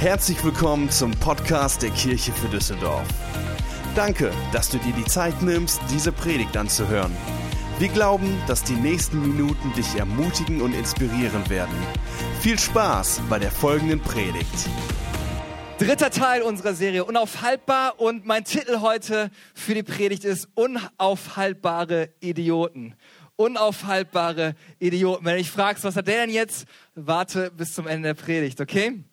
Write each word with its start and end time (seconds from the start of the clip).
Herzlich 0.00 0.42
willkommen 0.42 0.88
zum 0.88 1.10
Podcast 1.10 1.82
der 1.82 1.90
Kirche 1.90 2.32
für 2.32 2.48
Düsseldorf. 2.48 3.06
Danke, 3.94 4.32
dass 4.50 4.70
du 4.70 4.78
dir 4.78 4.94
die 4.94 5.04
Zeit 5.04 5.42
nimmst, 5.42 5.78
diese 5.90 6.10
Predigt 6.10 6.56
anzuhören. 6.56 7.14
Wir 7.78 7.88
glauben, 7.88 8.40
dass 8.46 8.64
die 8.64 8.76
nächsten 8.76 9.20
Minuten 9.20 9.74
dich 9.74 9.96
ermutigen 9.96 10.62
und 10.62 10.72
inspirieren 10.72 11.50
werden. 11.50 11.74
Viel 12.40 12.58
Spaß 12.58 13.20
bei 13.28 13.38
der 13.38 13.50
folgenden 13.50 14.00
Predigt. 14.00 14.70
Dritter 15.76 16.08
Teil 16.08 16.40
unserer 16.40 16.72
Serie 16.72 17.04
Unaufhaltbar 17.04 18.00
und 18.00 18.24
mein 18.24 18.44
Titel 18.44 18.80
heute 18.80 19.30
für 19.52 19.74
die 19.74 19.82
Predigt 19.82 20.24
ist 20.24 20.48
Unaufhaltbare 20.54 22.08
Idioten. 22.20 22.94
Unaufhaltbare 23.36 24.54
Idioten. 24.78 25.26
Wenn 25.26 25.32
du 25.32 25.38
dich 25.40 25.50
fragst, 25.50 25.84
was 25.84 25.94
hat 25.94 26.08
der 26.08 26.24
denn 26.24 26.34
jetzt? 26.34 26.64
Warte 26.94 27.50
bis 27.50 27.74
zum 27.74 27.86
Ende 27.86 28.14
der 28.14 28.14
Predigt, 28.14 28.62
okay? 28.62 29.04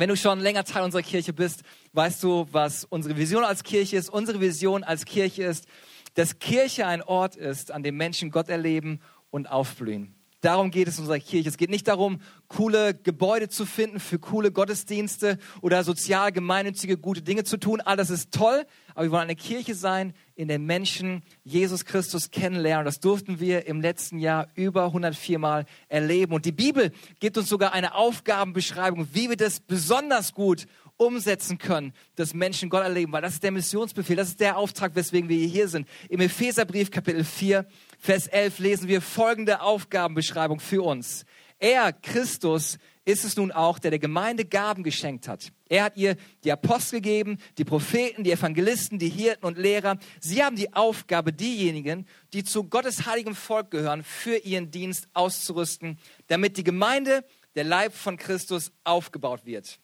Wenn 0.00 0.08
du 0.08 0.16
schon 0.16 0.40
länger 0.40 0.64
Teil 0.64 0.82
unserer 0.82 1.02
Kirche 1.02 1.34
bist, 1.34 1.62
weißt 1.92 2.22
du, 2.22 2.46
was 2.52 2.86
unsere 2.86 3.18
Vision 3.18 3.44
als 3.44 3.62
Kirche 3.62 3.98
ist. 3.98 4.08
Unsere 4.08 4.40
Vision 4.40 4.82
als 4.82 5.04
Kirche 5.04 5.42
ist, 5.42 5.66
dass 6.14 6.38
Kirche 6.38 6.86
ein 6.86 7.02
Ort 7.02 7.36
ist, 7.36 7.70
an 7.70 7.82
dem 7.82 7.98
Menschen 7.98 8.30
Gott 8.30 8.48
erleben 8.48 9.02
und 9.28 9.50
aufblühen. 9.50 10.14
Darum 10.40 10.70
geht 10.70 10.88
es 10.88 10.96
in 10.96 11.02
unserer 11.02 11.18
Kirche. 11.18 11.48
Es 11.50 11.58
geht 11.58 11.68
nicht 11.68 11.86
darum, 11.86 12.20
coole 12.48 12.94
Gebäude 12.94 13.50
zu 13.50 13.66
finden 13.66 14.00
für 14.00 14.18
coole 14.18 14.50
Gottesdienste 14.50 15.38
oder 15.60 15.84
sozial 15.84 16.32
gemeinnützige 16.32 16.96
gute 16.96 17.20
Dinge 17.20 17.44
zu 17.44 17.58
tun. 17.58 17.82
All 17.82 17.96
das 17.96 18.08
ist 18.08 18.32
toll, 18.32 18.64
aber 18.94 19.04
wir 19.04 19.10
wollen 19.10 19.22
eine 19.24 19.36
Kirche 19.36 19.74
sein, 19.74 20.14
in 20.34 20.48
der 20.48 20.58
Menschen 20.58 21.22
Jesus 21.44 21.84
Christus 21.84 22.30
kennenlernen. 22.30 22.86
Das 22.86 23.00
durften 23.00 23.38
wir 23.38 23.66
im 23.66 23.82
letzten 23.82 24.18
Jahr 24.18 24.48
über 24.54 24.86
104 24.86 25.38
Mal 25.38 25.66
erleben. 25.88 26.32
Und 26.32 26.46
die 26.46 26.52
Bibel 26.52 26.90
gibt 27.18 27.36
uns 27.36 27.50
sogar 27.50 27.74
eine 27.74 27.94
Aufgabenbeschreibung, 27.94 29.08
wie 29.12 29.28
wir 29.28 29.36
das 29.36 29.60
besonders 29.60 30.32
gut 30.32 30.66
umsetzen 30.96 31.58
können, 31.58 31.92
dass 32.16 32.34
Menschen 32.34 32.68
Gott 32.68 32.82
erleben, 32.82 33.12
weil 33.12 33.22
das 33.22 33.34
ist 33.34 33.42
der 33.42 33.52
Missionsbefehl, 33.52 34.16
das 34.16 34.28
ist 34.28 34.40
der 34.40 34.58
Auftrag, 34.58 34.94
weswegen 34.94 35.30
wir 35.30 35.46
hier 35.46 35.66
sind. 35.66 35.88
Im 36.10 36.20
Epheserbrief 36.20 36.90
Kapitel 36.90 37.24
4 37.24 37.66
Vers 38.02 38.28
11 38.28 38.60
lesen 38.60 38.88
wir 38.88 39.02
folgende 39.02 39.60
Aufgabenbeschreibung 39.60 40.58
für 40.58 40.80
uns. 40.80 41.26
Er, 41.58 41.92
Christus, 41.92 42.78
ist 43.04 43.26
es 43.26 43.36
nun 43.36 43.52
auch, 43.52 43.78
der 43.78 43.90
der 43.90 44.00
Gemeinde 44.00 44.46
Gaben 44.46 44.82
geschenkt 44.82 45.28
hat. 45.28 45.52
Er 45.68 45.84
hat 45.84 45.98
ihr 45.98 46.16
die 46.42 46.50
Apostel 46.50 47.02
gegeben, 47.02 47.36
die 47.58 47.64
Propheten, 47.66 48.24
die 48.24 48.32
Evangelisten, 48.32 48.98
die 48.98 49.10
Hirten 49.10 49.44
und 49.44 49.58
Lehrer. 49.58 49.98
Sie 50.18 50.42
haben 50.42 50.56
die 50.56 50.72
Aufgabe, 50.72 51.34
diejenigen, 51.34 52.06
die 52.32 52.42
zu 52.42 52.64
Gottes 52.64 53.04
heiligem 53.04 53.34
Volk 53.34 53.70
gehören, 53.70 54.02
für 54.02 54.38
ihren 54.38 54.70
Dienst 54.70 55.06
auszurüsten, 55.12 55.98
damit 56.28 56.56
die 56.56 56.64
Gemeinde, 56.64 57.22
der 57.54 57.64
Leib 57.64 57.92
von 57.92 58.16
Christus, 58.16 58.72
aufgebaut 58.82 59.44
wird. 59.44 59.78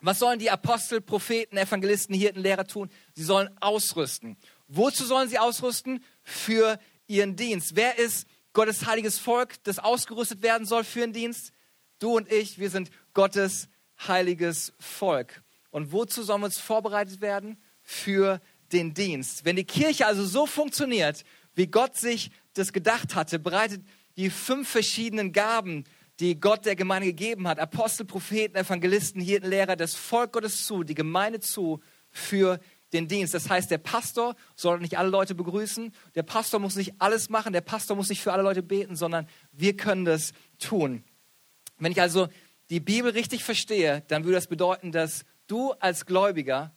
Was 0.00 0.18
sollen 0.18 0.40
die 0.40 0.50
Apostel, 0.50 1.00
Propheten, 1.00 1.56
Evangelisten, 1.56 2.12
Hirten, 2.12 2.42
Lehrer 2.42 2.66
tun? 2.66 2.90
Sie 3.14 3.22
sollen 3.22 3.48
ausrüsten. 3.60 4.36
Wozu 4.66 5.04
sollen 5.04 5.28
sie 5.28 5.38
ausrüsten? 5.38 6.02
Für 6.24 6.80
ihren 7.06 7.36
Dienst. 7.36 7.76
Wer 7.76 7.98
ist 7.98 8.26
Gottes 8.52 8.86
heiliges 8.86 9.18
Volk, 9.18 9.62
das 9.64 9.78
ausgerüstet 9.78 10.42
werden 10.42 10.66
soll 10.66 10.84
für 10.84 11.00
den 11.00 11.12
Dienst? 11.12 11.52
Du 11.98 12.16
und 12.16 12.30
ich, 12.30 12.58
wir 12.58 12.70
sind 12.70 12.90
Gottes 13.14 13.68
heiliges 14.06 14.72
Volk. 14.78 15.42
Und 15.70 15.92
wozu 15.92 16.22
sollen 16.22 16.42
wir 16.42 16.46
uns 16.46 16.58
vorbereitet 16.58 17.20
werden? 17.20 17.62
Für 17.82 18.40
den 18.72 18.94
Dienst. 18.94 19.44
Wenn 19.44 19.56
die 19.56 19.64
Kirche 19.64 20.06
also 20.06 20.24
so 20.24 20.46
funktioniert, 20.46 21.24
wie 21.54 21.66
Gott 21.66 21.96
sich 21.96 22.30
das 22.54 22.72
gedacht 22.72 23.14
hatte, 23.14 23.38
bereitet 23.38 23.82
die 24.16 24.30
fünf 24.30 24.68
verschiedenen 24.68 25.32
Gaben, 25.32 25.84
die 26.20 26.38
Gott 26.38 26.66
der 26.66 26.76
Gemeinde 26.76 27.08
gegeben 27.08 27.48
hat, 27.48 27.58
Apostel, 27.58 28.06
Propheten, 28.06 28.56
Evangelisten, 28.56 29.20
Hirten, 29.20 29.50
Lehrer, 29.50 29.76
das 29.76 29.94
Volk 29.94 30.32
Gottes 30.32 30.66
zu, 30.66 30.84
die 30.84 30.94
Gemeinde 30.94 31.40
zu 31.40 31.80
für 32.10 32.60
den 32.92 33.08
Dienst. 33.08 33.34
Das 33.34 33.48
heißt, 33.48 33.70
der 33.70 33.78
Pastor 33.78 34.36
soll 34.54 34.80
nicht 34.80 34.98
alle 34.98 35.08
Leute 35.08 35.34
begrüßen, 35.34 35.92
der 36.14 36.22
Pastor 36.22 36.60
muss 36.60 36.76
nicht 36.76 36.94
alles 36.98 37.30
machen, 37.30 37.52
der 37.52 37.60
Pastor 37.60 37.96
muss 37.96 38.08
nicht 38.08 38.20
für 38.20 38.32
alle 38.32 38.42
Leute 38.42 38.62
beten, 38.62 38.96
sondern 38.96 39.28
wir 39.52 39.76
können 39.76 40.04
das 40.04 40.32
tun. 40.58 41.04
Wenn 41.78 41.92
ich 41.92 42.00
also 42.00 42.28
die 42.70 42.80
Bibel 42.80 43.10
richtig 43.10 43.44
verstehe, 43.44 44.02
dann 44.08 44.24
würde 44.24 44.36
das 44.36 44.46
bedeuten, 44.46 44.92
dass 44.92 45.24
du 45.46 45.72
als 45.72 46.06
Gläubiger 46.06 46.74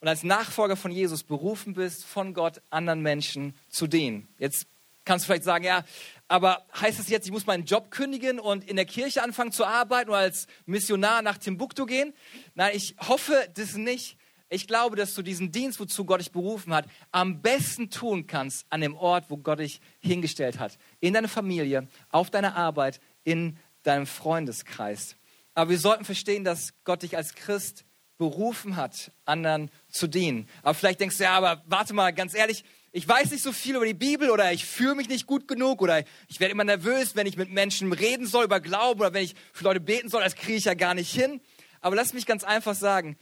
und 0.00 0.08
als 0.08 0.24
Nachfolger 0.24 0.76
von 0.76 0.90
Jesus 0.90 1.22
berufen 1.22 1.74
bist, 1.74 2.04
von 2.04 2.34
Gott 2.34 2.60
anderen 2.70 3.02
Menschen 3.02 3.54
zu 3.68 3.86
dienen. 3.86 4.28
Jetzt 4.36 4.66
kannst 5.04 5.24
du 5.24 5.26
vielleicht 5.26 5.44
sagen, 5.44 5.64
ja, 5.64 5.84
aber 6.28 6.66
heißt 6.78 6.98
das 6.98 7.08
jetzt, 7.08 7.26
ich 7.26 7.32
muss 7.32 7.46
meinen 7.46 7.64
Job 7.64 7.90
kündigen 7.90 8.40
und 8.40 8.68
in 8.68 8.76
der 8.76 8.84
Kirche 8.84 9.22
anfangen 9.22 9.52
zu 9.52 9.64
arbeiten 9.64 10.10
oder 10.10 10.18
als 10.18 10.46
Missionar 10.66 11.22
nach 11.22 11.38
Timbuktu 11.38 11.86
gehen? 11.86 12.14
Nein, 12.54 12.72
ich 12.74 12.96
hoffe 12.98 13.48
das 13.54 13.74
nicht. 13.76 14.16
Ich 14.52 14.66
glaube, 14.66 14.96
dass 14.96 15.14
du 15.14 15.22
diesen 15.22 15.50
Dienst, 15.50 15.80
wozu 15.80 16.04
Gott 16.04 16.20
dich 16.20 16.30
berufen 16.30 16.74
hat, 16.74 16.84
am 17.10 17.40
besten 17.40 17.88
tun 17.88 18.26
kannst 18.26 18.66
an 18.68 18.82
dem 18.82 18.94
Ort, 18.94 19.30
wo 19.30 19.38
Gott 19.38 19.60
dich 19.60 19.80
hingestellt 19.98 20.58
hat. 20.58 20.76
In 21.00 21.14
deiner 21.14 21.28
Familie, 21.28 21.88
auf 22.10 22.28
deiner 22.28 22.54
Arbeit, 22.54 23.00
in 23.24 23.56
deinem 23.82 24.04
Freundeskreis. 24.04 25.16
Aber 25.54 25.70
wir 25.70 25.78
sollten 25.78 26.04
verstehen, 26.04 26.44
dass 26.44 26.74
Gott 26.84 27.02
dich 27.02 27.16
als 27.16 27.34
Christ 27.34 27.86
berufen 28.18 28.76
hat, 28.76 29.10
anderen 29.24 29.70
zu 29.88 30.06
dienen. 30.06 30.46
Aber 30.62 30.74
vielleicht 30.74 31.00
denkst 31.00 31.16
du, 31.16 31.24
ja, 31.24 31.32
aber 31.32 31.62
warte 31.66 31.94
mal, 31.94 32.12
ganz 32.12 32.34
ehrlich, 32.34 32.62
ich 32.92 33.08
weiß 33.08 33.30
nicht 33.30 33.42
so 33.42 33.52
viel 33.52 33.76
über 33.76 33.86
die 33.86 33.94
Bibel 33.94 34.28
oder 34.28 34.52
ich 34.52 34.66
fühle 34.66 34.96
mich 34.96 35.08
nicht 35.08 35.26
gut 35.26 35.48
genug 35.48 35.80
oder 35.80 36.04
ich 36.28 36.40
werde 36.40 36.52
immer 36.52 36.64
nervös, 36.64 37.16
wenn 37.16 37.26
ich 37.26 37.38
mit 37.38 37.50
Menschen 37.50 37.90
reden 37.90 38.26
soll 38.26 38.44
über 38.44 38.60
Glauben 38.60 39.00
oder 39.00 39.14
wenn 39.14 39.24
ich 39.24 39.34
für 39.54 39.64
Leute 39.64 39.80
beten 39.80 40.10
soll, 40.10 40.22
das 40.22 40.34
kriege 40.34 40.58
ich 40.58 40.66
ja 40.66 40.74
gar 40.74 40.92
nicht 40.92 41.10
hin. 41.10 41.40
Aber 41.80 41.96
lass 41.96 42.12
mich 42.12 42.26
ganz 42.26 42.44
einfach 42.44 42.74
sagen, 42.74 43.16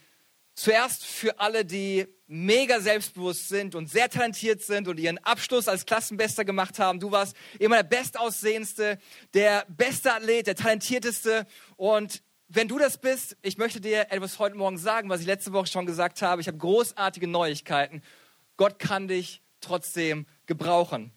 Zuerst 0.62 1.06
für 1.06 1.41
alle, 1.41 1.65
die 1.65 2.06
mega 2.26 2.81
selbstbewusst 2.81 3.48
sind 3.48 3.75
und 3.75 3.88
sehr 3.88 4.10
talentiert 4.10 4.60
sind 4.60 4.88
und 4.88 5.00
ihren 5.00 5.16
Abschluss 5.16 5.69
als 5.69 5.87
Klassenbester 5.87 6.44
gemacht 6.44 6.78
haben. 6.78 7.00
Du 7.00 7.10
warst 7.10 7.34
immer 7.59 7.82
der 7.82 7.84
Bestaussehendste, 7.84 8.99
der 9.32 9.65
beste 9.69 10.12
Athlet, 10.12 10.49
der 10.49 10.56
talentierteste. 10.56 11.47
Und 11.76 12.22
wenn 12.49 12.69
du 12.69 12.78
das 12.78 12.99
bist, 12.99 13.38
ich 13.41 13.56
möchte 13.56 13.81
dir 13.81 14.12
etwas 14.12 14.38
heute 14.38 14.54
Morgen 14.54 14.76
sagen, 14.76 15.09
was 15.09 15.22
ich 15.22 15.26
letzte 15.26 15.54
Woche 15.54 15.66
schon 15.66 15.87
gesagt 15.87 16.20
habe. 16.20 16.43
Ich 16.43 16.47
habe 16.47 16.59
großartige 16.59 17.26
Neuigkeiten. 17.26 18.03
Gott 18.59 18.78
kann 18.78 19.09
dich 19.09 19.41
trotzdem 19.62 20.26
gebrauchen. 20.44 21.10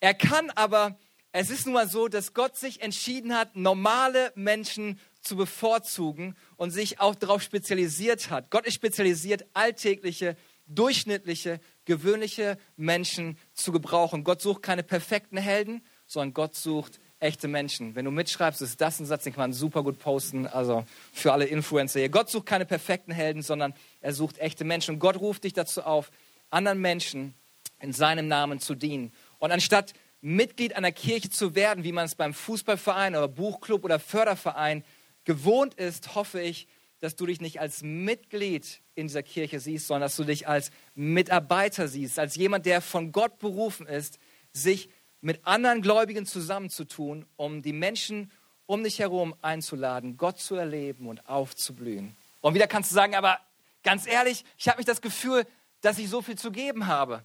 Er 0.00 0.12
kann 0.12 0.50
aber, 0.50 0.98
es 1.32 1.48
ist 1.48 1.64
nun 1.64 1.72
mal 1.72 1.88
so, 1.88 2.08
dass 2.08 2.34
Gott 2.34 2.58
sich 2.58 2.82
entschieden 2.82 3.34
hat, 3.34 3.56
normale 3.56 4.30
Menschen 4.34 5.00
zu 5.24 5.36
bevorzugen 5.36 6.36
und 6.56 6.70
sich 6.70 7.00
auch 7.00 7.14
darauf 7.14 7.42
spezialisiert 7.42 8.30
hat. 8.30 8.50
Gott 8.50 8.66
ist 8.66 8.74
spezialisiert, 8.74 9.46
alltägliche, 9.54 10.36
durchschnittliche, 10.66 11.60
gewöhnliche 11.84 12.58
Menschen 12.76 13.38
zu 13.52 13.72
gebrauchen. 13.72 14.24
Gott 14.24 14.40
sucht 14.40 14.62
keine 14.62 14.82
perfekten 14.82 15.36
Helden, 15.36 15.82
sondern 16.06 16.34
Gott 16.34 16.54
sucht 16.54 17.00
echte 17.20 17.48
Menschen. 17.48 17.94
Wenn 17.94 18.04
du 18.04 18.10
mitschreibst, 18.10 18.62
ist 18.62 18.80
das 18.80 19.00
ein 19.00 19.06
Satz, 19.06 19.24
den 19.24 19.32
kann 19.32 19.42
man 19.42 19.52
super 19.52 19.82
gut 19.82 19.98
posten, 19.98 20.46
also 20.46 20.84
für 21.12 21.32
alle 21.32 21.46
Influencer 21.46 22.00
hier. 22.00 22.08
Gott 22.08 22.30
sucht 22.30 22.46
keine 22.46 22.66
perfekten 22.66 23.12
Helden, 23.12 23.42
sondern 23.42 23.74
er 24.00 24.12
sucht 24.12 24.38
echte 24.38 24.64
Menschen. 24.64 24.94
Und 24.94 25.00
Gott 25.00 25.16
ruft 25.16 25.44
dich 25.44 25.52
dazu 25.52 25.82
auf, 25.82 26.10
anderen 26.50 26.80
Menschen 26.80 27.34
in 27.80 27.92
seinem 27.92 28.28
Namen 28.28 28.60
zu 28.60 28.74
dienen. 28.74 29.12
Und 29.38 29.52
anstatt 29.52 29.94
Mitglied 30.20 30.74
einer 30.74 30.92
Kirche 30.92 31.28
zu 31.28 31.54
werden, 31.54 31.84
wie 31.84 31.92
man 31.92 32.06
es 32.06 32.14
beim 32.14 32.32
Fußballverein 32.32 33.14
oder 33.14 33.28
Buchclub 33.28 33.84
oder 33.84 33.98
Förderverein 33.98 34.82
gewohnt 35.24 35.74
ist, 35.74 36.14
hoffe 36.14 36.40
ich, 36.40 36.68
dass 37.00 37.16
du 37.16 37.26
dich 37.26 37.40
nicht 37.40 37.60
als 37.60 37.82
Mitglied 37.82 38.80
in 38.94 39.08
dieser 39.08 39.22
Kirche 39.22 39.60
siehst, 39.60 39.86
sondern 39.86 40.02
dass 40.02 40.16
du 40.16 40.24
dich 40.24 40.48
als 40.48 40.70
Mitarbeiter 40.94 41.88
siehst, 41.88 42.18
als 42.18 42.36
jemand, 42.36 42.66
der 42.66 42.80
von 42.80 43.12
Gott 43.12 43.38
berufen 43.38 43.86
ist, 43.86 44.18
sich 44.52 44.88
mit 45.20 45.46
anderen 45.46 45.82
Gläubigen 45.82 46.26
zusammenzutun, 46.26 47.26
um 47.36 47.62
die 47.62 47.72
Menschen 47.72 48.30
um 48.66 48.82
dich 48.82 48.98
herum 48.98 49.34
einzuladen, 49.42 50.16
Gott 50.16 50.38
zu 50.38 50.54
erleben 50.54 51.06
und 51.06 51.28
aufzublühen. 51.28 52.16
Und 52.40 52.54
wieder 52.54 52.66
kannst 52.66 52.90
du 52.90 52.94
sagen, 52.94 53.14
aber 53.14 53.38
ganz 53.82 54.06
ehrlich, 54.06 54.44
ich 54.56 54.68
habe 54.68 54.78
nicht 54.78 54.88
das 54.88 55.02
Gefühl, 55.02 55.46
dass 55.80 55.98
ich 55.98 56.08
so 56.08 56.22
viel 56.22 56.38
zu 56.38 56.50
geben 56.50 56.86
habe. 56.86 57.24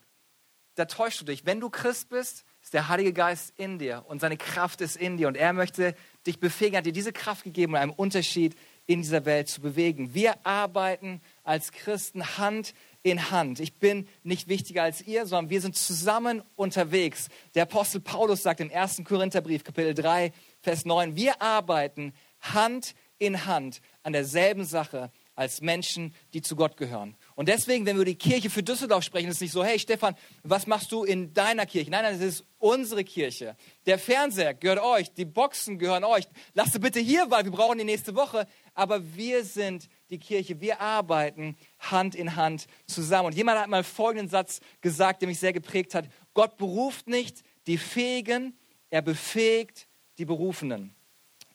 Da 0.75 0.85
täuschst 0.85 1.21
du 1.21 1.25
dich. 1.25 1.45
Wenn 1.45 1.59
du 1.59 1.69
Christ 1.69 2.09
bist, 2.09 2.45
ist 2.69 2.75
der 2.75 2.87
Heilige 2.87 3.13
Geist 3.13 3.51
in 3.57 3.79
dir 3.79 4.05
und 4.07 4.21
seine 4.21 4.37
Kraft 4.37 4.79
ist 4.81 4.95
in 4.95 5.17
dir 5.17 5.27
und 5.27 5.35
er 5.35 5.53
möchte 5.53 5.95
dich 6.27 6.39
befähigen, 6.39 6.77
hat 6.77 6.85
dir 6.85 6.93
diese 6.93 7.11
Kraft 7.11 7.43
gegeben, 7.43 7.73
um 7.73 7.79
einen 7.79 7.89
Unterschied 7.89 8.55
in 8.85 9.01
dieser 9.01 9.25
Welt 9.25 9.49
zu 9.49 9.59
bewegen. 9.59 10.13
Wir 10.13 10.45
arbeiten 10.45 11.19
als 11.43 11.71
Christen 11.71 12.37
Hand 12.37 12.75
in 13.01 13.31
Hand. 13.31 13.59
Ich 13.59 13.79
bin 13.79 14.07
nicht 14.21 14.49
wichtiger 14.49 14.83
als 14.83 15.01
ihr, 15.01 15.25
sondern 15.25 15.49
wir 15.49 15.61
sind 15.61 15.77
zusammen 15.77 16.43
unterwegs. 16.55 17.29
Der 17.55 17.63
Apostel 17.63 18.01
Paulus 18.01 18.43
sagt 18.43 18.59
im 18.59 18.71
1. 18.71 19.01
Korintherbrief, 19.03 19.63
Kapitel 19.63 19.95
3, 19.95 20.31
Vers 20.61 20.85
9, 20.85 21.15
wir 21.15 21.41
arbeiten 21.41 22.13
Hand 22.39 22.93
in 23.17 23.47
Hand 23.47 23.81
an 24.03 24.13
derselben 24.13 24.63
Sache 24.63 25.11
als 25.33 25.61
Menschen, 25.61 26.13
die 26.33 26.43
zu 26.43 26.55
Gott 26.55 26.77
gehören. 26.77 27.15
Und 27.39 27.47
deswegen, 27.47 27.85
wenn 27.85 27.95
wir 27.95 28.01
über 28.01 28.11
die 28.11 28.17
Kirche 28.17 28.49
für 28.49 28.63
Düsseldorf 28.63 29.01
sprechen, 29.01 29.29
ist 29.29 29.35
es 29.35 29.41
nicht 29.43 29.53
so, 29.53 29.63
hey 29.63 29.79
Stefan, 29.79 30.13
was 30.43 30.67
machst 30.67 30.91
du 30.91 31.05
in 31.05 31.33
deiner 31.33 31.65
Kirche? 31.65 31.89
Nein, 31.89 32.03
nein, 32.03 32.15
es 32.15 32.21
ist 32.21 32.45
unsere 32.57 33.05
Kirche. 33.05 33.55
Der 33.85 33.97
Fernseher 33.97 34.53
gehört 34.53 34.83
euch, 34.83 35.13
die 35.13 35.23
Boxen 35.23 35.79
gehören 35.79 36.03
euch. 36.03 36.25
Lasst 36.53 36.73
sie 36.73 36.79
bitte 36.79 36.99
hier, 36.99 37.31
weil 37.31 37.45
wir 37.45 37.53
brauchen 37.53 37.77
die 37.77 37.85
nächste 37.85 38.13
Woche. 38.13 38.45
Aber 38.73 39.15
wir 39.15 39.45
sind 39.45 39.87
die 40.09 40.19
Kirche, 40.19 40.59
wir 40.59 40.81
arbeiten 40.81 41.55
Hand 41.79 42.13
in 42.13 42.35
Hand 42.35 42.67
zusammen. 42.87 43.27
Und 43.27 43.35
jemand 43.35 43.57
hat 43.57 43.69
mal 43.69 43.85
folgenden 43.85 44.27
Satz 44.27 44.59
gesagt, 44.81 45.21
der 45.21 45.29
mich 45.29 45.39
sehr 45.39 45.53
geprägt 45.53 45.95
hat. 45.95 46.09
Gott 46.33 46.57
beruft 46.57 47.07
nicht 47.07 47.43
die 47.67 47.77
Fähigen, 47.77 48.59
er 48.89 49.01
befähigt 49.01 49.87
die 50.17 50.25
Berufenen. 50.25 50.93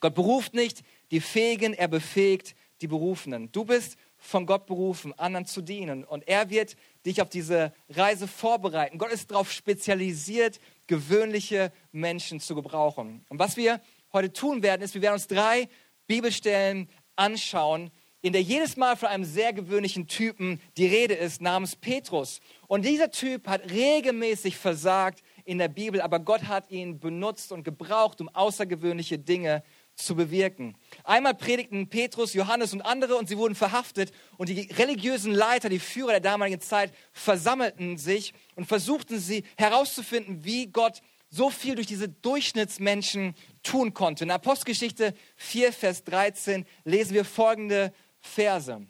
Gott 0.01 0.15
beruft 0.15 0.55
nicht 0.55 0.83
die 1.11 1.21
Fähigen, 1.21 1.75
er 1.75 1.89
befähigt 1.89 2.55
die 2.81 2.87
Berufenen. 2.87 3.53
Du 3.53 3.65
bist 3.65 3.99
von 4.25 4.47
Gott 4.47 4.67
berufen, 4.67 5.13
anderen 5.19 5.47
zu 5.47 5.61
dienen. 5.61 6.03
Und 6.03 6.27
er 6.27 6.49
wird 6.49 6.77
dich 7.05 7.21
auf 7.21 7.29
diese 7.29 7.73
Reise 7.91 8.27
vorbereiten. 8.27 8.99
Gott 8.99 9.13
ist 9.13 9.31
darauf 9.31 9.53
spezialisiert, 9.53 10.59
gewöhnliche 10.87 11.73
Menschen 11.93 12.41
zu 12.41 12.55
gebrauchen. 12.55 13.25
Und 13.29 13.39
was 13.39 13.57
wir 13.57 13.81
heute 14.13 14.33
tun 14.33 14.63
werden, 14.63 14.83
ist, 14.83 14.95
wir 14.95 15.03
werden 15.03 15.15
uns 15.15 15.27
drei 15.27 15.69
Bibelstellen 16.07 16.89
anschauen, 17.17 17.91
in 18.23 18.33
der 18.33 18.41
jedes 18.41 18.79
Mal 18.79 18.97
von 18.97 19.11
einem 19.11 19.25
sehr 19.25 19.53
gewöhnlichen 19.53 20.07
Typen 20.07 20.59
die 20.79 20.87
Rede 20.87 21.13
ist, 21.13 21.43
namens 21.43 21.77
Petrus. 21.77 22.41
Und 22.67 22.87
dieser 22.87 23.11
Typ 23.11 23.47
hat 23.47 23.71
regelmäßig 23.71 24.57
versagt 24.57 25.23
in 25.45 25.59
der 25.59 25.69
Bibel, 25.69 26.01
aber 26.01 26.21
Gott 26.21 26.45
hat 26.45 26.71
ihn 26.71 26.99
benutzt 26.99 27.53
und 27.53 27.65
gebraucht, 27.65 28.23
um 28.23 28.31
außergewöhnliche 28.31 29.19
Dinge 29.19 29.63
zu 29.95 30.17
bewirken. 30.17 30.77
Einmal 31.05 31.35
predigten 31.35 31.89
Petrus, 31.89 32.35
Johannes 32.35 32.73
und 32.73 32.83
andere 32.83 33.17
und 33.17 33.29
sie 33.29 33.39
wurden 33.39 33.55
verhaftet 33.55 34.13
und 34.37 34.49
die 34.49 34.69
religiösen 34.73 35.33
Leiter, 35.33 35.69
die 35.69 35.79
Führer 35.79 36.13
der 36.13 36.21
damaligen 36.21 36.61
Zeit 36.61 36.93
versammelten 37.13 37.97
sich 37.99 38.35
und 38.57 38.67
versuchten 38.67 39.19
sie 39.19 39.45
herauszufinden, 39.57 40.45
wie 40.45 40.67
Gott 40.67 41.01
so 41.31 41.51
viel 41.51 41.75
durch 41.75 41.87
diese 41.87 42.09
Durchschnittsmenschen 42.09 43.35
tun 43.63 43.93
konnte. 43.93 44.25
In 44.25 44.31
Apostelgeschichte 44.31 45.15
4, 45.37 45.73
Vers 45.73 46.05
13 46.05 46.65
lesen 46.85 47.15
wir 47.15 47.25
folgende 47.25 47.93
Verse. 48.21 48.87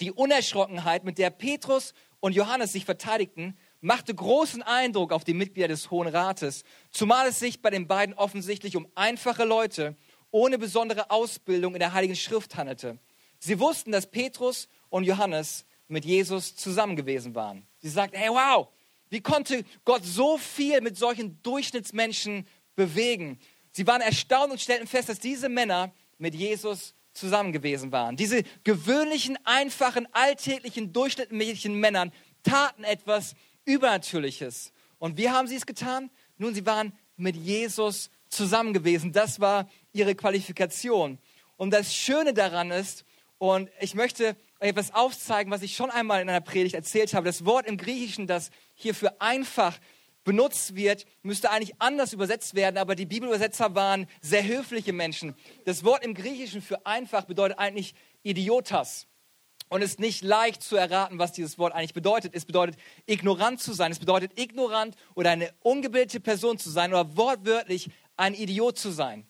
Die 0.00 0.12
Unerschrockenheit, 0.12 1.04
mit 1.04 1.18
der 1.18 1.30
Petrus 1.30 1.94
und 2.20 2.34
Johannes 2.34 2.72
sich 2.72 2.84
verteidigten, 2.84 3.58
machte 3.80 4.14
großen 4.14 4.62
Eindruck 4.62 5.12
auf 5.12 5.24
die 5.24 5.34
Mitglieder 5.34 5.68
des 5.68 5.90
Hohen 5.90 6.08
Rates, 6.08 6.64
zumal 6.90 7.28
es 7.28 7.38
sich 7.38 7.62
bei 7.62 7.70
den 7.70 7.86
beiden 7.86 8.14
offensichtlich 8.14 8.76
um 8.76 8.88
einfache 8.94 9.44
Leute 9.44 9.96
ohne 10.36 10.58
besondere 10.58 11.10
Ausbildung 11.10 11.72
in 11.74 11.80
der 11.80 11.94
Heiligen 11.94 12.14
Schrift 12.14 12.56
handelte. 12.56 12.98
Sie 13.38 13.58
wussten, 13.58 13.90
dass 13.90 14.10
Petrus 14.10 14.68
und 14.90 15.04
Johannes 15.04 15.64
mit 15.88 16.04
Jesus 16.04 16.54
zusammen 16.54 16.94
gewesen 16.94 17.34
waren. 17.34 17.66
Sie 17.78 17.88
sagten, 17.88 18.18
hey, 18.18 18.28
wow, 18.28 18.68
wie 19.08 19.22
konnte 19.22 19.64
Gott 19.86 20.04
so 20.04 20.36
viel 20.36 20.82
mit 20.82 20.98
solchen 20.98 21.42
Durchschnittsmenschen 21.42 22.46
bewegen? 22.74 23.38
Sie 23.72 23.86
waren 23.86 24.02
erstaunt 24.02 24.52
und 24.52 24.60
stellten 24.60 24.86
fest, 24.86 25.08
dass 25.08 25.20
diese 25.20 25.48
Männer 25.48 25.90
mit 26.18 26.34
Jesus 26.34 26.92
zusammen 27.14 27.52
gewesen 27.52 27.90
waren. 27.90 28.18
Diese 28.18 28.42
gewöhnlichen, 28.62 29.38
einfachen, 29.44 30.06
alltäglichen, 30.12 30.92
durchschnittlichen 30.92 31.80
Männern 31.80 32.12
taten 32.42 32.84
etwas 32.84 33.34
Übernatürliches. 33.64 34.70
Und 34.98 35.16
wie 35.16 35.30
haben 35.30 35.48
sie 35.48 35.56
es 35.56 35.64
getan? 35.64 36.10
Nun, 36.36 36.54
sie 36.54 36.66
waren 36.66 36.92
mit 37.16 37.36
Jesus 37.36 38.10
zusammen 38.36 38.72
gewesen. 38.72 39.12
Das 39.12 39.40
war 39.40 39.68
ihre 39.92 40.14
Qualifikation. 40.14 41.18
Und 41.56 41.70
das 41.70 41.94
Schöne 41.94 42.34
daran 42.34 42.70
ist, 42.70 43.04
und 43.38 43.68
ich 43.80 43.94
möchte 43.94 44.36
etwas 44.60 44.94
aufzeigen, 44.94 45.50
was 45.50 45.62
ich 45.62 45.76
schon 45.76 45.90
einmal 45.90 46.22
in 46.22 46.28
einer 46.28 46.40
Predigt 46.40 46.74
erzählt 46.74 47.12
habe. 47.12 47.26
Das 47.26 47.44
Wort 47.44 47.66
im 47.66 47.76
Griechischen, 47.76 48.26
das 48.26 48.50
hier 48.74 48.94
für 48.94 49.20
einfach 49.20 49.78
benutzt 50.24 50.74
wird, 50.74 51.06
müsste 51.22 51.50
eigentlich 51.50 51.74
anders 51.78 52.12
übersetzt 52.12 52.54
werden, 52.54 52.78
aber 52.78 52.94
die 52.94 53.06
Bibelübersetzer 53.06 53.74
waren 53.74 54.06
sehr 54.20 54.44
höfliche 54.44 54.92
Menschen. 54.92 55.34
Das 55.66 55.84
Wort 55.84 56.04
im 56.04 56.14
Griechischen 56.14 56.62
für 56.62 56.84
einfach 56.86 57.24
bedeutet 57.24 57.58
eigentlich 57.58 57.94
Idiotas. 58.22 59.06
Und 59.68 59.82
es 59.82 59.92
ist 59.92 60.00
nicht 60.00 60.22
leicht 60.22 60.62
zu 60.62 60.76
erraten, 60.76 61.18
was 61.18 61.32
dieses 61.32 61.58
Wort 61.58 61.74
eigentlich 61.74 61.94
bedeutet. 61.94 62.34
Es 62.34 62.44
bedeutet, 62.44 62.76
ignorant 63.06 63.60
zu 63.60 63.72
sein. 63.72 63.90
Es 63.90 63.98
bedeutet, 63.98 64.38
ignorant 64.38 64.94
oder 65.14 65.30
eine 65.30 65.52
ungebildete 65.60 66.20
Person 66.20 66.56
zu 66.58 66.70
sein 66.70 66.92
oder 66.92 67.16
wortwörtlich 67.16 67.90
ein 68.16 68.34
Idiot 68.34 68.78
zu 68.78 68.90
sein. 68.90 69.26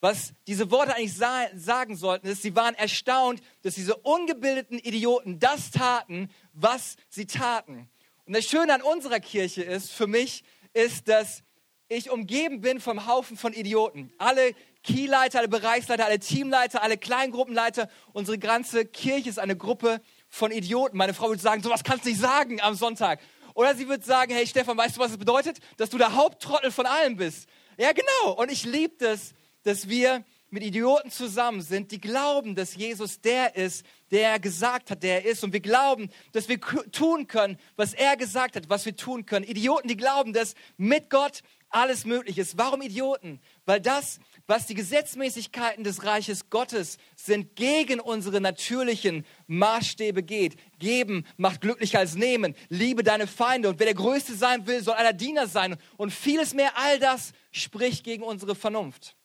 Was 0.00 0.32
diese 0.48 0.70
Worte 0.72 0.96
eigentlich 0.96 1.14
sagen 1.14 1.96
sollten, 1.96 2.26
ist, 2.26 2.42
sie 2.42 2.56
waren 2.56 2.74
erstaunt, 2.74 3.40
dass 3.62 3.76
diese 3.76 3.96
ungebildeten 3.96 4.78
Idioten 4.78 5.38
das 5.38 5.70
taten, 5.70 6.28
was 6.52 6.96
sie 7.08 7.26
taten. 7.26 7.88
Und 8.26 8.34
das 8.34 8.44
Schöne 8.44 8.74
an 8.74 8.82
unserer 8.82 9.20
Kirche 9.20 9.62
ist, 9.62 9.92
für 9.92 10.08
mich, 10.08 10.42
ist, 10.72 11.08
dass 11.08 11.44
ich 11.88 12.10
umgeben 12.10 12.60
bin 12.60 12.80
vom 12.80 13.06
Haufen 13.06 13.36
von 13.36 13.52
Idioten. 13.52 14.12
Alle 14.18 14.54
Keyleiter, 14.82 15.38
alle 15.38 15.48
Bereichsleiter, 15.48 16.06
alle 16.06 16.18
Teamleiter, 16.18 16.82
alle 16.82 16.96
Kleingruppenleiter. 16.96 17.88
Unsere 18.12 18.38
ganze 18.38 18.84
Kirche 18.84 19.28
ist 19.28 19.38
eine 19.38 19.56
Gruppe 19.56 20.00
von 20.28 20.50
Idioten. 20.50 20.96
Meine 20.96 21.14
Frau 21.14 21.28
würde 21.28 21.42
sagen, 21.42 21.62
sowas 21.62 21.84
kannst 21.84 22.04
du 22.04 22.08
nicht 22.08 22.20
sagen 22.20 22.60
am 22.60 22.74
Sonntag. 22.74 23.20
Oder 23.54 23.74
sie 23.74 23.88
würde 23.88 24.04
sagen, 24.04 24.32
hey 24.32 24.46
Stefan, 24.46 24.76
weißt 24.76 24.96
du, 24.96 25.00
was 25.00 25.12
es 25.12 25.18
bedeutet? 25.18 25.58
Dass 25.76 25.90
du 25.90 25.98
der 25.98 26.14
Haupttrottel 26.14 26.72
von 26.72 26.86
allen 26.86 27.16
bist. 27.16 27.48
Ja, 27.82 27.90
genau. 27.90 28.34
Und 28.34 28.48
ich 28.48 28.64
liebe 28.64 28.94
das, 28.96 29.34
dass 29.64 29.88
wir 29.88 30.24
mit 30.50 30.62
Idioten 30.62 31.10
zusammen 31.10 31.62
sind, 31.62 31.90
die 31.90 32.00
glauben, 32.00 32.54
dass 32.54 32.76
Jesus 32.76 33.20
der 33.20 33.56
ist, 33.56 33.84
der 34.12 34.30
er 34.30 34.38
gesagt 34.38 34.92
hat, 34.92 35.02
der 35.02 35.24
er 35.24 35.28
ist. 35.32 35.42
Und 35.42 35.52
wir 35.52 35.58
glauben, 35.58 36.08
dass 36.30 36.48
wir 36.48 36.60
tun 36.60 37.26
können, 37.26 37.58
was 37.74 37.92
er 37.92 38.16
gesagt 38.16 38.54
hat, 38.54 38.70
was 38.70 38.86
wir 38.86 38.94
tun 38.94 39.26
können. 39.26 39.44
Idioten, 39.44 39.88
die 39.88 39.96
glauben, 39.96 40.32
dass 40.32 40.54
mit 40.76 41.10
Gott 41.10 41.42
alles 41.70 42.04
möglich 42.04 42.38
ist. 42.38 42.56
Warum 42.56 42.82
Idioten? 42.82 43.40
Weil 43.64 43.80
das, 43.80 44.20
was 44.46 44.66
die 44.66 44.74
Gesetzmäßigkeiten 44.74 45.84
des 45.84 46.04
Reiches 46.04 46.50
Gottes 46.50 46.98
sind, 47.16 47.56
gegen 47.56 48.00
unsere 48.00 48.40
natürlichen 48.40 49.24
Maßstäbe 49.46 50.22
geht. 50.22 50.56
Geben 50.78 51.26
macht 51.36 51.60
glücklicher 51.60 51.98
als 51.98 52.14
nehmen. 52.14 52.54
Liebe 52.68 53.02
deine 53.02 53.26
Feinde. 53.26 53.68
Und 53.68 53.78
wer 53.78 53.86
der 53.86 53.94
Größte 53.94 54.34
sein 54.34 54.66
will, 54.66 54.82
soll 54.82 54.94
einer 54.94 55.12
Diener 55.12 55.46
sein. 55.46 55.76
Und 55.96 56.12
vieles 56.12 56.54
mehr, 56.54 56.72
all 56.76 56.98
das 56.98 57.32
spricht 57.50 58.04
gegen 58.04 58.22
unsere 58.22 58.54
Vernunft. 58.54 59.16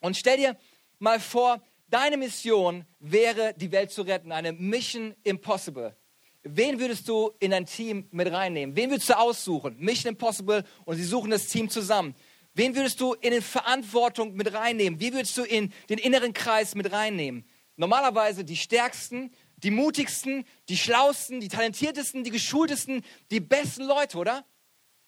Und 0.00 0.16
stell 0.16 0.36
dir 0.36 0.56
mal 0.98 1.20
vor, 1.20 1.62
deine 1.88 2.16
Mission 2.16 2.84
wäre, 2.98 3.54
die 3.56 3.72
Welt 3.72 3.90
zu 3.90 4.02
retten, 4.02 4.32
eine 4.32 4.52
Mission 4.52 5.14
Impossible. 5.22 5.96
Wen 6.42 6.78
würdest 6.78 7.08
du 7.08 7.32
in 7.40 7.52
dein 7.52 7.64
Team 7.64 8.06
mit 8.10 8.30
reinnehmen? 8.30 8.76
Wen 8.76 8.90
würdest 8.90 9.08
du 9.08 9.18
aussuchen? 9.18 9.76
Mission 9.78 10.12
Impossible 10.12 10.62
und 10.84 10.96
sie 10.96 11.04
suchen 11.04 11.30
das 11.30 11.46
Team 11.46 11.70
zusammen. 11.70 12.14
Wen 12.54 12.76
würdest 12.76 13.00
du 13.00 13.14
in 13.14 13.32
die 13.32 13.40
Verantwortung 13.40 14.34
mit 14.34 14.52
reinnehmen? 14.52 15.00
Wie 15.00 15.12
würdest 15.12 15.36
du 15.36 15.42
in 15.42 15.72
den 15.88 15.98
inneren 15.98 16.32
Kreis 16.32 16.74
mit 16.74 16.92
reinnehmen? 16.92 17.44
Normalerweise 17.76 18.44
die 18.44 18.56
stärksten, 18.56 19.32
die 19.56 19.72
mutigsten, 19.72 20.44
die 20.68 20.76
schlausten, 20.76 21.40
die 21.40 21.48
talentiertesten, 21.48 22.22
die 22.22 22.30
geschultesten, 22.30 23.04
die 23.32 23.40
besten 23.40 23.84
Leute, 23.84 24.18
oder? 24.18 24.44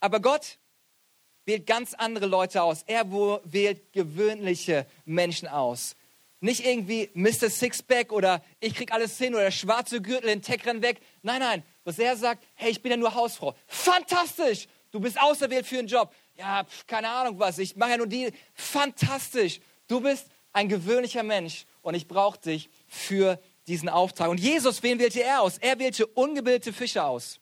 Aber 0.01 0.21
Gott 0.21 0.59
wählt 1.45 1.67
ganz 1.67 1.95
andere 1.95 2.27
Leute 2.27 2.63
aus. 2.63 2.83
Er 2.87 3.09
wählt 3.11 3.93
gewöhnliche 3.93 4.87
Menschen 5.05 5.47
aus. 5.47 5.95
Nicht 6.41 6.67
irgendwie 6.67 7.11
Mr. 7.15 7.49
Sixpack 7.49 8.13
oder 8.13 8.45
ich 8.61 8.75
krieg 8.75 8.93
alles 8.93 9.17
hin 9.17 9.35
oder 9.35 9.45
der 9.45 9.51
schwarze 9.53 10.03
Gürtel 10.03 10.31
in 10.31 10.43
Tech 10.43 10.67
rennt 10.67 10.83
weg. 10.83 11.01
Nein, 11.23 11.41
nein. 11.41 11.63
Was 11.85 11.99
er 11.99 12.17
sagt, 12.17 12.45
hey, 12.55 12.73
ich 12.73 12.83
bin 12.83 12.91
ja 12.91 12.97
nur 12.97 13.15
Hausfrau. 13.15 13.55
Fantastisch! 13.67 14.67
Du 14.91 15.01
bist 15.01 15.21
auserwählt 15.21 15.67
für 15.67 15.79
einen 15.79 15.89
Job. 15.89 16.13
Ja, 16.39 16.65
pf, 16.65 16.87
keine 16.87 17.09
Ahnung 17.09 17.39
was. 17.39 17.59
Ich 17.59 17.77
mache 17.77 17.93
ja 17.93 17.97
nur 17.97 18.07
die. 18.07 18.31
Fantastisch! 18.55 19.61
Du 19.89 20.01
bist 20.01 20.29
ein 20.53 20.69
gewöhnlicher 20.69 21.23
Mensch 21.23 21.65
und 21.83 21.95
ich 21.95 22.09
brauche 22.09 22.39
dich 22.39 22.69
für 22.87 23.41
diesen 23.67 23.89
Auftrag. 23.89 24.29
Und 24.29 24.39
Jesus, 24.39 24.83
wen 24.83 24.99
wählte 24.99 25.23
er 25.23 25.43
aus? 25.43 25.59
Er 25.59 25.79
wählte 25.79 26.07
ungebildete 26.07 26.73
Fische 26.73 27.05
aus. 27.05 27.41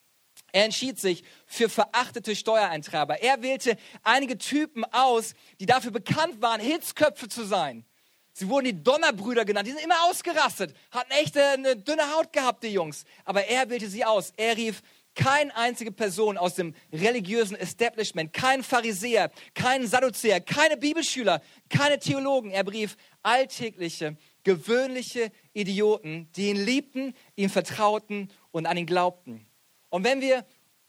Er 0.52 0.64
entschied 0.64 1.00
sich 1.00 1.24
für 1.46 1.68
verachtete 1.68 2.36
Steuereintreiber. 2.36 3.20
Er 3.20 3.42
wählte 3.42 3.76
einige 4.04 4.38
Typen 4.38 4.84
aus, 4.84 5.34
die 5.58 5.66
dafür 5.66 5.90
bekannt 5.90 6.40
waren, 6.40 6.60
Hitzköpfe 6.60 7.28
zu 7.28 7.44
sein. 7.44 7.84
Sie 8.32 8.48
wurden 8.48 8.66
die 8.66 8.82
Donnerbrüder 8.82 9.44
genannt. 9.44 9.66
Die 9.66 9.72
sind 9.72 9.82
immer 9.82 10.04
ausgerastet, 10.04 10.74
hatten 10.90 11.10
echt 11.12 11.36
eine 11.36 11.76
dünne 11.76 12.14
Haut 12.14 12.32
gehabt, 12.32 12.62
die 12.62 12.68
Jungs. 12.68 13.04
Aber 13.24 13.44
er 13.44 13.68
wählte 13.70 13.88
sie 13.88 14.04
aus. 14.04 14.32
Er 14.36 14.56
rief 14.56 14.82
keine 15.14 15.54
einzige 15.56 15.92
Person 15.92 16.36
aus 16.36 16.54
dem 16.54 16.74
religiösen 16.92 17.56
Establishment, 17.56 18.32
kein 18.32 18.62
Pharisäer, 18.62 19.30
kein 19.54 19.86
Sadduzäer, 19.86 20.40
keine 20.40 20.76
Bibelschüler, 20.76 21.40
keine 21.68 21.98
Theologen. 21.98 22.50
Er 22.50 22.64
brief 22.64 22.96
alltägliche, 23.22 24.16
gewöhnliche 24.42 25.30
Idioten, 25.52 26.30
die 26.36 26.50
ihn 26.50 26.64
liebten, 26.64 27.14
ihm 27.36 27.50
vertrauten 27.50 28.30
und 28.50 28.66
an 28.66 28.76
ihn 28.76 28.86
glaubten. 28.86 29.46
Und 29.88 30.04
wenn 30.04 30.20
wir 30.20 30.44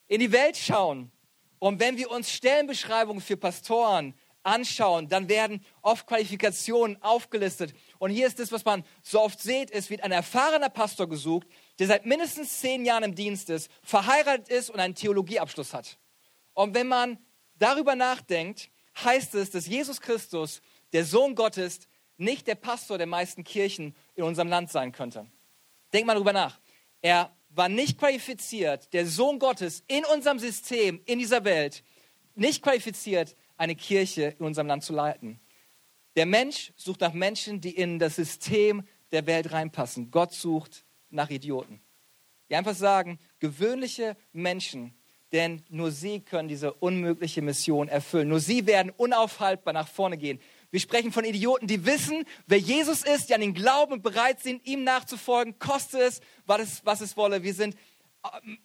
in 0.08 0.20
die 0.20 0.32
Welt 0.32 0.58
schauen 0.58 1.12
und 1.60 1.80
wenn 1.80 1.98
wir 1.98 2.12
uns 2.12 2.32
Stellenbeschreibungen 2.32 3.22
für 3.22 3.38
Pastoren 3.38 4.14
anschauen, 4.46 5.10
dann 5.10 5.28
werden 5.28 5.66
oft 5.82 6.06
Qualifikationen 6.06 7.02
aufgelistet. 7.02 7.74
Und 7.98 8.12
hier 8.12 8.28
ist 8.28 8.40
das, 8.40 8.52
was 8.52 8.64
man 8.64 8.84
so 9.02 9.22
oft 9.22 9.40
sieht, 9.40 9.72
es 9.72 9.90
wird 9.90 10.04
ein 10.04 10.12
erfahrener 10.12 10.70
Pastor 10.70 11.10
gesucht, 11.10 11.48
der 11.80 11.88
seit 11.88 12.06
mindestens 12.06 12.60
zehn 12.60 12.86
Jahren 12.86 13.04
im 13.04 13.16
Dienst 13.16 13.50
ist, 13.50 13.70
verheiratet 13.84 14.50
ist 14.50 14.70
und 14.70 14.80
einen 14.80 14.96
Theologieabschluss 14.96 15.74
hat. 15.74 15.98
Und 16.54 16.74
wenn 16.74 16.88
man 16.88 17.18
darüber 17.58 17.96
nachdenkt, 17.96 18.70
heißt 19.04 19.36
es, 19.36 19.52
dass 19.52 19.68
Jesus 19.68 20.00
Christus, 20.00 20.62
der 20.94 21.04
Sohn 21.04 21.36
Gottes, 21.36 21.82
nicht 22.18 22.48
der 22.48 22.56
Pastor 22.56 22.98
der 22.98 23.08
meisten 23.08 23.44
Kirchen 23.44 23.96
in 24.16 24.24
unserem 24.24 24.48
Land 24.48 24.72
sein 24.72 24.94
könnte. 24.94 25.28
Denk 25.92 26.06
mal 26.06 26.14
darüber 26.14 26.34
nach. 26.34 26.60
Er 27.02 27.36
war 27.50 27.70
nicht 27.70 27.98
qualifiziert, 27.98 28.94
der 28.94 29.06
Sohn 29.06 29.40
Gottes 29.40 29.84
in 29.88 30.06
unserem 30.06 30.40
System, 30.40 31.02
in 31.06 31.20
dieser 31.20 31.44
Welt, 31.44 31.84
nicht 32.36 32.62
qualifiziert, 32.62 33.36
eine 33.58 33.76
Kirche 33.76 34.36
in 34.40 34.46
unserem 34.46 34.68
Land 34.68 34.84
zu 34.84 34.94
leiten. 34.94 35.40
Der 36.16 36.26
Mensch 36.26 36.74
sucht 36.76 37.02
nach 37.02 37.14
Menschen, 37.14 37.62
die 37.62 37.76
in 37.76 38.00
das 38.00 38.16
System 38.16 38.88
der 39.12 39.26
Welt 39.28 39.52
reinpassen. 39.52 40.12
Gott 40.12 40.34
sucht 40.34 40.85
nach 41.16 41.30
Idioten. 41.30 41.82
Die 42.50 42.56
einfach 42.56 42.76
sagen, 42.76 43.20
gewöhnliche 43.40 44.16
Menschen, 44.32 44.94
denn 45.32 45.64
nur 45.70 45.92
sie 45.92 46.20
können 46.20 46.48
diese 46.48 46.74
unmögliche 46.74 47.42
Mission 47.42 47.88
erfüllen. 47.88 48.30
Nur 48.30 48.40
sie 48.40 48.68
werden 48.68 48.94
unaufhaltbar 48.96 49.74
nach 49.74 49.88
vorne 49.88 50.18
gehen. 50.18 50.40
Wir 50.72 50.80
sprechen 50.80 51.12
von 51.12 51.26
Idioten, 51.26 51.68
die 51.68 51.86
wissen, 51.86 52.26
wer 52.48 52.58
Jesus 52.58 53.04
ist, 53.04 53.30
die 53.30 53.34
an 53.34 53.42
ihn 53.42 53.54
glauben 53.54 54.02
bereit 54.02 54.42
sind, 54.42 54.66
ihm 54.68 54.84
nachzufolgen, 54.84 55.58
koste 55.58 56.00
es, 56.00 56.22
was 56.46 57.02
es, 57.02 57.18
wolle. 57.18 57.44
Wir 57.44 57.54
sind, 57.54 57.76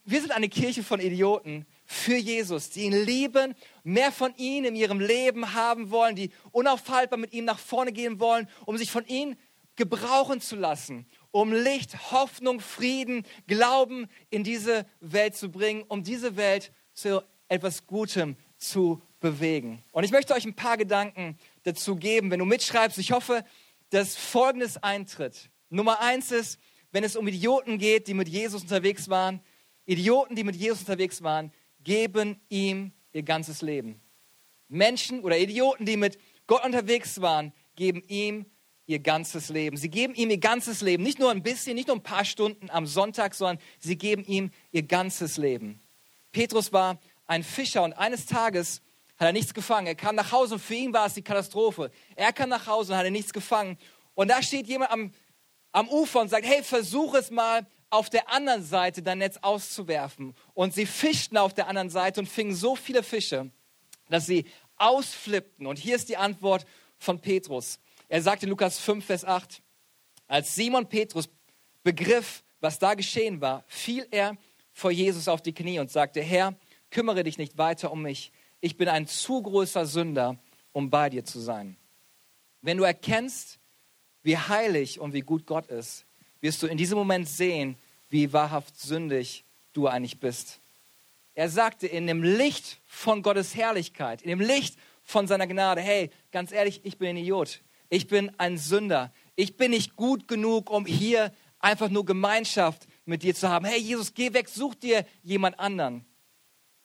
wir 0.04 0.20
sind 0.20 0.32
eine 0.32 0.48
Kirche 0.48 0.82
von 0.82 1.00
Idioten 1.00 1.66
für 1.84 2.16
Jesus, 2.16 2.70
die 2.70 2.82
ihn 2.82 3.04
lieben, 3.04 3.54
mehr 3.82 4.12
von 4.12 4.34
ihm 4.36 4.64
in 4.64 4.76
ihrem 4.76 5.00
Leben 5.00 5.54
haben 5.54 5.90
wollen, 5.90 6.16
die 6.16 6.30
unaufhaltbar 6.52 7.18
mit 7.18 7.32
ihm 7.32 7.44
nach 7.44 7.58
vorne 7.58 7.92
gehen 7.92 8.20
wollen, 8.20 8.48
um 8.66 8.76
sich 8.76 8.90
von 8.90 9.06
ihm 9.06 9.36
gebrauchen 9.76 10.40
zu 10.40 10.56
lassen, 10.56 11.06
um 11.30 11.52
Licht, 11.52 12.10
Hoffnung, 12.10 12.60
Frieden, 12.60 13.24
Glauben 13.46 14.08
in 14.30 14.44
diese 14.44 14.86
Welt 15.00 15.36
zu 15.36 15.50
bringen, 15.50 15.84
um 15.88 16.02
diese 16.02 16.36
Welt 16.36 16.72
zu 16.92 17.22
etwas 17.48 17.86
Gutem 17.86 18.36
zu 18.56 19.02
bewegen. 19.20 19.82
Und 19.92 20.04
ich 20.04 20.10
möchte 20.10 20.34
euch 20.34 20.44
ein 20.44 20.54
paar 20.54 20.76
Gedanken 20.76 21.38
dazu 21.62 21.96
geben, 21.96 22.30
wenn 22.30 22.38
du 22.38 22.44
mitschreibst. 22.44 22.98
Ich 22.98 23.12
hoffe, 23.12 23.44
dass 23.90 24.16
Folgendes 24.16 24.82
eintritt. 24.82 25.50
Nummer 25.68 26.00
eins 26.00 26.32
ist, 26.32 26.58
wenn 26.92 27.04
es 27.04 27.16
um 27.16 27.28
Idioten 27.28 27.78
geht, 27.78 28.08
die 28.08 28.14
mit 28.14 28.28
Jesus 28.28 28.62
unterwegs 28.62 29.08
waren, 29.08 29.40
Idioten, 29.84 30.36
die 30.36 30.44
mit 30.44 30.56
Jesus 30.56 30.80
unterwegs 30.80 31.22
waren, 31.22 31.52
geben 31.82 32.40
ihm 32.48 32.92
ihr 33.12 33.22
ganzes 33.22 33.62
Leben. 33.62 34.00
Menschen 34.68 35.20
oder 35.20 35.38
Idioten, 35.38 35.84
die 35.84 35.96
mit 35.96 36.18
Gott 36.46 36.64
unterwegs 36.64 37.20
waren, 37.20 37.52
geben 37.76 38.02
ihm 38.06 38.46
ihr 38.86 38.98
ganzes 38.98 39.48
Leben. 39.48 39.76
Sie 39.76 39.88
geben 39.88 40.14
ihm 40.14 40.30
ihr 40.30 40.38
ganzes 40.38 40.80
Leben, 40.80 41.02
nicht 41.02 41.18
nur 41.18 41.30
ein 41.30 41.42
bisschen, 41.42 41.74
nicht 41.74 41.88
nur 41.88 41.96
ein 41.96 42.02
paar 42.02 42.24
Stunden 42.24 42.70
am 42.70 42.86
Sonntag, 42.86 43.34
sondern 43.34 43.58
sie 43.78 43.96
geben 43.96 44.24
ihm 44.24 44.50
ihr 44.72 44.82
ganzes 44.82 45.36
Leben. 45.36 45.80
Petrus 46.32 46.72
war 46.72 46.98
ein 47.26 47.42
Fischer 47.42 47.82
und 47.82 47.92
eines 47.92 48.26
Tages 48.26 48.82
hat 49.16 49.26
er 49.26 49.32
nichts 49.32 49.54
gefangen. 49.54 49.86
Er 49.86 49.94
kam 49.94 50.14
nach 50.14 50.32
Hause 50.32 50.54
und 50.54 50.60
für 50.60 50.74
ihn 50.74 50.92
war 50.92 51.06
es 51.06 51.14
die 51.14 51.22
Katastrophe. 51.22 51.90
Er 52.16 52.32
kam 52.32 52.48
nach 52.48 52.66
Hause 52.66 52.92
und 52.92 52.98
hatte 52.98 53.10
nichts 53.10 53.32
gefangen. 53.32 53.78
Und 54.14 54.28
da 54.28 54.42
steht 54.42 54.66
jemand 54.66 54.90
am, 54.90 55.12
am 55.72 55.88
Ufer 55.88 56.20
und 56.20 56.28
sagt, 56.28 56.46
hey, 56.46 56.62
versuch 56.62 57.14
es 57.14 57.30
mal 57.30 57.66
auf 57.90 58.08
der 58.08 58.30
anderen 58.30 58.64
Seite 58.64 59.02
dein 59.02 59.18
Netz 59.18 59.38
auszuwerfen. 59.42 60.34
Und 60.54 60.74
sie 60.74 60.86
fischten 60.86 61.36
auf 61.36 61.52
der 61.52 61.68
anderen 61.68 61.90
Seite 61.90 62.20
und 62.20 62.26
fingen 62.26 62.54
so 62.54 62.76
viele 62.76 63.02
Fische, 63.02 63.50
dass 64.08 64.26
sie 64.26 64.46
ausflippten. 64.76 65.66
Und 65.66 65.78
hier 65.78 65.96
ist 65.96 66.08
die 66.08 66.16
Antwort 66.16 66.64
von 66.98 67.20
Petrus. 67.20 67.78
Er 68.10 68.20
sagte 68.20 68.44
in 68.44 68.50
Lukas 68.50 68.78
5, 68.78 69.02
Vers 69.02 69.24
8, 69.24 69.62
als 70.28 70.54
Simon 70.54 70.86
Petrus 70.86 71.30
begriff, 71.82 72.44
was 72.60 72.78
da 72.78 72.92
geschehen 72.92 73.40
war, 73.40 73.64
fiel 73.66 74.06
er 74.10 74.36
vor 74.70 74.90
Jesus 74.90 75.28
auf 75.28 75.40
die 75.40 75.54
Knie 75.54 75.78
und 75.78 75.90
sagte, 75.90 76.20
Herr, 76.20 76.54
kümmere 76.90 77.24
dich 77.24 77.38
nicht 77.38 77.56
weiter 77.56 77.90
um 77.90 78.02
mich 78.02 78.30
ich 78.60 78.76
bin 78.76 78.88
ein 78.88 79.06
zu 79.06 79.42
großer 79.42 79.86
Sünder, 79.86 80.36
um 80.72 80.90
bei 80.90 81.10
dir 81.10 81.24
zu 81.24 81.40
sein. 81.40 81.76
Wenn 82.62 82.76
du 82.76 82.84
erkennst, 82.84 83.58
wie 84.22 84.36
heilig 84.36 85.00
und 85.00 85.14
wie 85.14 85.22
gut 85.22 85.46
Gott 85.46 85.66
ist, 85.66 86.04
wirst 86.40 86.62
du 86.62 86.66
in 86.66 86.76
diesem 86.76 86.98
Moment 86.98 87.28
sehen, 87.28 87.76
wie 88.10 88.32
wahrhaft 88.32 88.78
sündig 88.78 89.44
du 89.72 89.86
eigentlich 89.86 90.20
bist. 90.20 90.60
Er 91.34 91.48
sagte 91.48 91.86
in 91.86 92.06
dem 92.06 92.22
Licht 92.22 92.80
von 92.86 93.22
Gottes 93.22 93.54
Herrlichkeit, 93.54 94.20
in 94.22 94.28
dem 94.28 94.40
Licht 94.40 94.76
von 95.04 95.26
seiner 95.26 95.46
Gnade, 95.46 95.80
hey, 95.80 96.10
ganz 96.32 96.52
ehrlich, 96.52 96.80
ich 96.84 96.98
bin 96.98 97.08
ein 97.08 97.16
Idiot. 97.16 97.60
Ich 97.90 98.06
bin 98.06 98.30
ein 98.38 98.56
Sünder. 98.56 99.12
Ich 99.36 99.56
bin 99.56 99.72
nicht 99.72 99.96
gut 99.96 100.28
genug, 100.28 100.70
um 100.70 100.86
hier 100.86 101.32
einfach 101.58 101.90
nur 101.90 102.04
Gemeinschaft 102.04 102.86
mit 103.04 103.22
dir 103.22 103.34
zu 103.34 103.48
haben. 103.48 103.66
Hey, 103.66 103.80
Jesus, 103.80 104.14
geh 104.14 104.32
weg, 104.32 104.48
such 104.48 104.76
dir 104.76 105.04
jemand 105.22 105.58
anderen. 105.58 106.06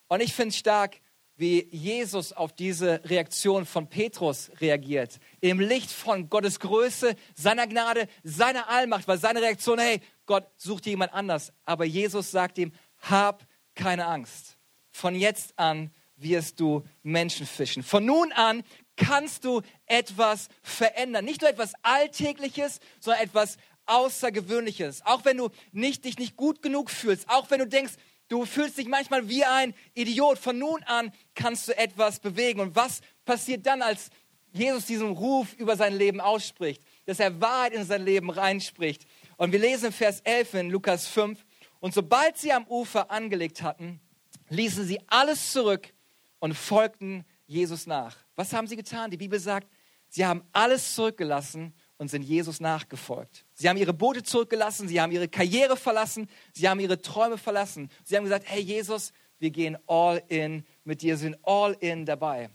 Und 0.07 0.21
ich 0.21 0.33
finde 0.33 0.49
es 0.49 0.57
stark, 0.57 0.99
wie 1.37 1.67
Jesus 1.71 2.33
auf 2.33 2.53
diese 2.53 3.01
Reaktion 3.05 3.65
von 3.65 3.87
Petrus 3.87 4.51
reagiert. 4.61 5.19
Im 5.41 5.59
Licht 5.59 5.91
von 5.91 6.29
Gottes 6.29 6.59
Größe, 6.59 7.15
seiner 7.35 7.67
Gnade, 7.67 8.07
seiner 8.23 8.69
Allmacht 8.69 9.07
war 9.07 9.17
seine 9.17 9.41
Reaktion, 9.41 9.79
hey, 9.79 10.01
Gott 10.25 10.47
sucht 10.55 10.85
dir 10.85 10.91
jemand 10.91 11.13
anders. 11.13 11.51
Aber 11.65 11.85
Jesus 11.85 12.31
sagt 12.31 12.57
ihm, 12.57 12.71
hab 12.99 13.45
keine 13.75 14.07
Angst. 14.07 14.57
Von 14.91 15.13
jetzt 15.13 15.59
an 15.59 15.91
wirst 16.17 16.59
du 16.59 16.83
Menschen 17.03 17.45
fischen. 17.45 17.83
Von 17.83 18.05
nun 18.05 18.31
an 18.31 18.63
kannst 18.95 19.43
du 19.43 19.61
etwas 19.85 20.47
verändern. 20.61 21.25
Nicht 21.25 21.41
nur 21.41 21.49
etwas 21.49 21.73
Alltägliches, 21.81 22.79
sondern 22.99 23.23
etwas 23.23 23.57
Außergewöhnliches. 23.85 25.05
Auch 25.05 25.25
wenn 25.25 25.37
du 25.37 25.49
nicht, 25.71 26.05
dich 26.05 26.17
nicht 26.17 26.35
gut 26.35 26.61
genug 26.61 26.89
fühlst, 26.89 27.29
auch 27.29 27.49
wenn 27.51 27.59
du 27.59 27.67
denkst, 27.67 27.93
Du 28.27 28.45
fühlst 28.45 28.77
dich 28.79 28.87
manchmal 28.87 29.29
wie 29.29 29.45
ein 29.45 29.75
Idiot. 29.93 30.39
Von 30.39 30.57
nun 30.57 30.81
an 30.83 31.11
kannst 31.35 31.67
du 31.67 31.77
etwas 31.77 32.19
bewegen. 32.19 32.59
Und 32.59 32.75
was 32.75 33.01
passiert 33.23 33.65
dann, 33.67 33.83
als 33.83 34.09
Jesus 34.51 34.85
diesen 34.85 35.11
Ruf 35.11 35.53
über 35.53 35.75
sein 35.75 35.95
Leben 35.95 36.19
ausspricht? 36.19 36.81
Dass 37.05 37.19
er 37.19 37.39
Wahrheit 37.39 37.73
in 37.73 37.85
sein 37.85 38.03
Leben 38.03 38.31
reinspricht. 38.31 39.05
Und 39.37 39.51
wir 39.51 39.59
lesen 39.59 39.91
Vers 39.91 40.21
11 40.21 40.53
in 40.55 40.69
Lukas 40.71 41.05
5. 41.05 41.45
Und 41.79 41.93
sobald 41.93 42.37
sie 42.37 42.51
am 42.51 42.65
Ufer 42.65 43.11
angelegt 43.11 43.61
hatten, 43.61 44.01
ließen 44.49 44.85
sie 44.85 44.99
alles 45.05 45.51
zurück 45.51 45.93
und 46.39 46.53
folgten 46.53 47.25
Jesus 47.47 47.87
nach. 47.87 48.15
Was 48.35 48.53
haben 48.53 48.67
sie 48.67 48.75
getan? 48.75 49.11
Die 49.11 49.17
Bibel 49.17 49.39
sagt, 49.39 49.67
sie 50.09 50.25
haben 50.25 50.43
alles 50.51 50.95
zurückgelassen 50.95 51.73
und 51.97 52.09
sind 52.09 52.23
Jesus 52.23 52.59
nachgefolgt. 52.59 53.45
Sie 53.53 53.69
haben 53.69 53.77
ihre 53.77 53.93
Boote 53.93 54.23
zurückgelassen, 54.23 54.87
sie 54.87 54.99
haben 54.99 55.11
ihre 55.11 55.27
Karriere 55.27 55.77
verlassen, 55.77 56.29
sie 56.53 56.67
haben 56.67 56.79
ihre 56.79 57.01
Träume 57.01 57.37
verlassen. 57.37 57.89
Sie 58.03 58.15
haben 58.15 58.23
gesagt, 58.23 58.45
hey 58.47 58.61
Jesus, 58.61 59.13
wir 59.39 59.51
gehen 59.51 59.77
all 59.87 60.21
in 60.27 60.65
mit 60.83 61.01
dir, 61.01 61.17
sind 61.17 61.37
all 61.43 61.73
in 61.79 62.05
dabei. 62.05 62.49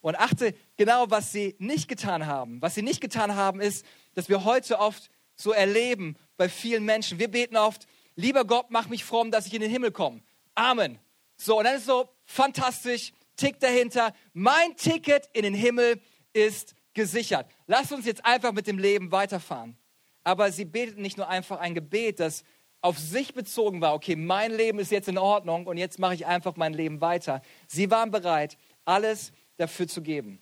Und 0.00 0.16
achte 0.16 0.54
genau, 0.76 1.06
was 1.08 1.32
sie 1.32 1.56
nicht 1.58 1.88
getan 1.88 2.26
haben. 2.26 2.60
Was 2.60 2.74
sie 2.74 2.82
nicht 2.82 3.00
getan 3.00 3.34
haben, 3.34 3.60
ist, 3.60 3.86
dass 4.14 4.28
wir 4.28 4.44
heute 4.44 4.78
oft 4.78 5.10
so 5.34 5.52
erleben 5.52 6.16
bei 6.36 6.48
vielen 6.48 6.84
Menschen. 6.84 7.18
Wir 7.18 7.28
beten 7.28 7.56
oft, 7.56 7.86
lieber 8.14 8.44
Gott, 8.44 8.66
mach 8.68 8.88
mich 8.88 9.04
fromm, 9.04 9.30
dass 9.30 9.46
ich 9.46 9.54
in 9.54 9.62
den 9.62 9.70
Himmel 9.70 9.92
komme. 9.92 10.20
Amen. 10.54 10.98
So, 11.36 11.58
und 11.58 11.64
dann 11.64 11.76
ist 11.76 11.86
so 11.86 12.08
fantastisch, 12.24 13.12
Tick 13.36 13.60
dahinter. 13.60 14.12
Mein 14.32 14.76
Ticket 14.76 15.28
in 15.32 15.42
den 15.42 15.54
Himmel 15.54 16.00
ist 16.32 16.74
gesichert. 16.94 17.46
Lass 17.66 17.92
uns 17.92 18.06
jetzt 18.06 18.24
einfach 18.24 18.52
mit 18.52 18.66
dem 18.66 18.78
Leben 18.78 19.12
weiterfahren. 19.12 19.76
Aber 20.22 20.50
sie 20.52 20.64
beteten 20.64 21.02
nicht 21.02 21.16
nur 21.16 21.28
einfach 21.28 21.58
ein 21.58 21.74
Gebet, 21.74 22.20
das 22.20 22.44
auf 22.80 22.98
sich 22.98 23.32
bezogen 23.32 23.80
war, 23.80 23.94
okay, 23.94 24.14
mein 24.14 24.52
Leben 24.52 24.78
ist 24.78 24.90
jetzt 24.90 25.08
in 25.08 25.16
Ordnung 25.16 25.66
und 25.66 25.78
jetzt 25.78 25.98
mache 25.98 26.12
ich 26.14 26.26
einfach 26.26 26.56
mein 26.56 26.74
Leben 26.74 27.00
weiter. 27.00 27.40
Sie 27.66 27.90
waren 27.90 28.10
bereit, 28.10 28.58
alles 28.84 29.32
dafür 29.56 29.88
zu 29.88 30.02
geben. 30.02 30.38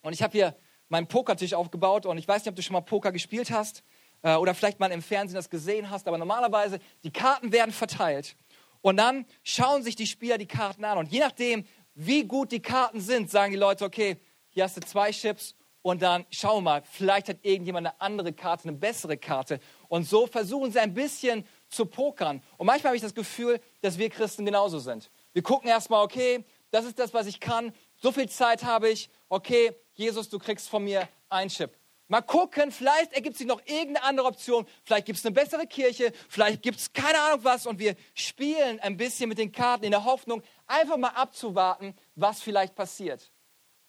Und 0.00 0.14
ich 0.14 0.22
habe 0.22 0.32
hier 0.32 0.56
meinen 0.88 1.08
Pokertisch 1.08 1.52
aufgebaut 1.52 2.06
und 2.06 2.16
ich 2.16 2.26
weiß 2.26 2.42
nicht, 2.42 2.48
ob 2.48 2.56
du 2.56 2.62
schon 2.62 2.72
mal 2.72 2.80
Poker 2.80 3.12
gespielt 3.12 3.50
hast 3.50 3.84
äh, 4.22 4.34
oder 4.34 4.54
vielleicht 4.54 4.80
mal 4.80 4.92
im 4.92 5.02
Fernsehen 5.02 5.34
das 5.34 5.50
gesehen 5.50 5.90
hast, 5.90 6.08
aber 6.08 6.16
normalerweise 6.16 6.78
die 7.02 7.12
Karten 7.12 7.52
werden 7.52 7.72
verteilt 7.72 8.34
und 8.80 8.96
dann 8.96 9.26
schauen 9.42 9.82
sich 9.82 9.94
die 9.94 10.06
Spieler 10.06 10.38
die 10.38 10.46
Karten 10.46 10.84
an 10.84 10.96
und 10.96 11.12
je 11.12 11.20
nachdem, 11.20 11.66
wie 11.94 12.24
gut 12.24 12.52
die 12.52 12.60
Karten 12.60 13.00
sind, 13.00 13.30
sagen 13.30 13.52
die 13.52 13.58
Leute, 13.58 13.84
okay, 13.84 14.20
hier 14.48 14.64
hast 14.64 14.76
du 14.76 14.80
zwei 14.80 15.10
Chips 15.10 15.54
und 15.82 16.00
dann 16.00 16.24
schau 16.30 16.60
mal, 16.60 16.82
vielleicht 16.90 17.28
hat 17.28 17.38
irgendjemand 17.42 17.86
eine 17.86 18.00
andere 18.00 18.32
Karte, 18.32 18.68
eine 18.68 18.76
bessere 18.76 19.16
Karte. 19.16 19.60
Und 19.88 20.04
so 20.04 20.26
versuchen 20.26 20.72
sie 20.72 20.78
ein 20.78 20.94
bisschen 20.94 21.46
zu 21.68 21.86
pokern. 21.86 22.42
Und 22.56 22.66
manchmal 22.66 22.90
habe 22.90 22.96
ich 22.96 23.02
das 23.02 23.14
Gefühl, 23.14 23.60
dass 23.82 23.98
wir 23.98 24.08
Christen 24.08 24.46
genauso 24.46 24.78
sind. 24.78 25.10
Wir 25.32 25.42
gucken 25.42 25.68
erstmal, 25.68 26.02
okay, 26.02 26.44
das 26.70 26.86
ist 26.86 26.98
das, 26.98 27.12
was 27.12 27.26
ich 27.26 27.38
kann. 27.38 27.72
So 28.00 28.12
viel 28.12 28.28
Zeit 28.28 28.64
habe 28.64 28.88
ich. 28.88 29.10
Okay, 29.28 29.72
Jesus, 29.92 30.28
du 30.28 30.38
kriegst 30.38 30.68
von 30.68 30.84
mir 30.84 31.08
ein 31.28 31.48
Chip. 31.48 31.76
Mal 32.08 32.22
gucken, 32.22 32.70
vielleicht 32.70 33.12
ergibt 33.14 33.36
sich 33.36 33.46
noch 33.46 33.60
irgendeine 33.66 34.02
andere 34.02 34.26
Option. 34.26 34.66
Vielleicht 34.84 35.06
gibt 35.06 35.18
es 35.18 35.24
eine 35.24 35.34
bessere 35.34 35.66
Kirche. 35.66 36.12
Vielleicht 36.28 36.62
gibt 36.62 36.78
es 36.78 36.92
keine 36.92 37.18
Ahnung 37.20 37.40
was. 37.44 37.66
Und 37.66 37.78
wir 37.78 37.96
spielen 38.14 38.78
ein 38.80 38.96
bisschen 38.96 39.28
mit 39.28 39.38
den 39.38 39.52
Karten 39.52 39.84
in 39.84 39.90
der 39.90 40.04
Hoffnung, 40.04 40.42
einfach 40.66 40.96
mal 40.96 41.08
abzuwarten, 41.08 41.94
was 42.14 42.40
vielleicht 42.42 42.74
passiert. 42.74 43.32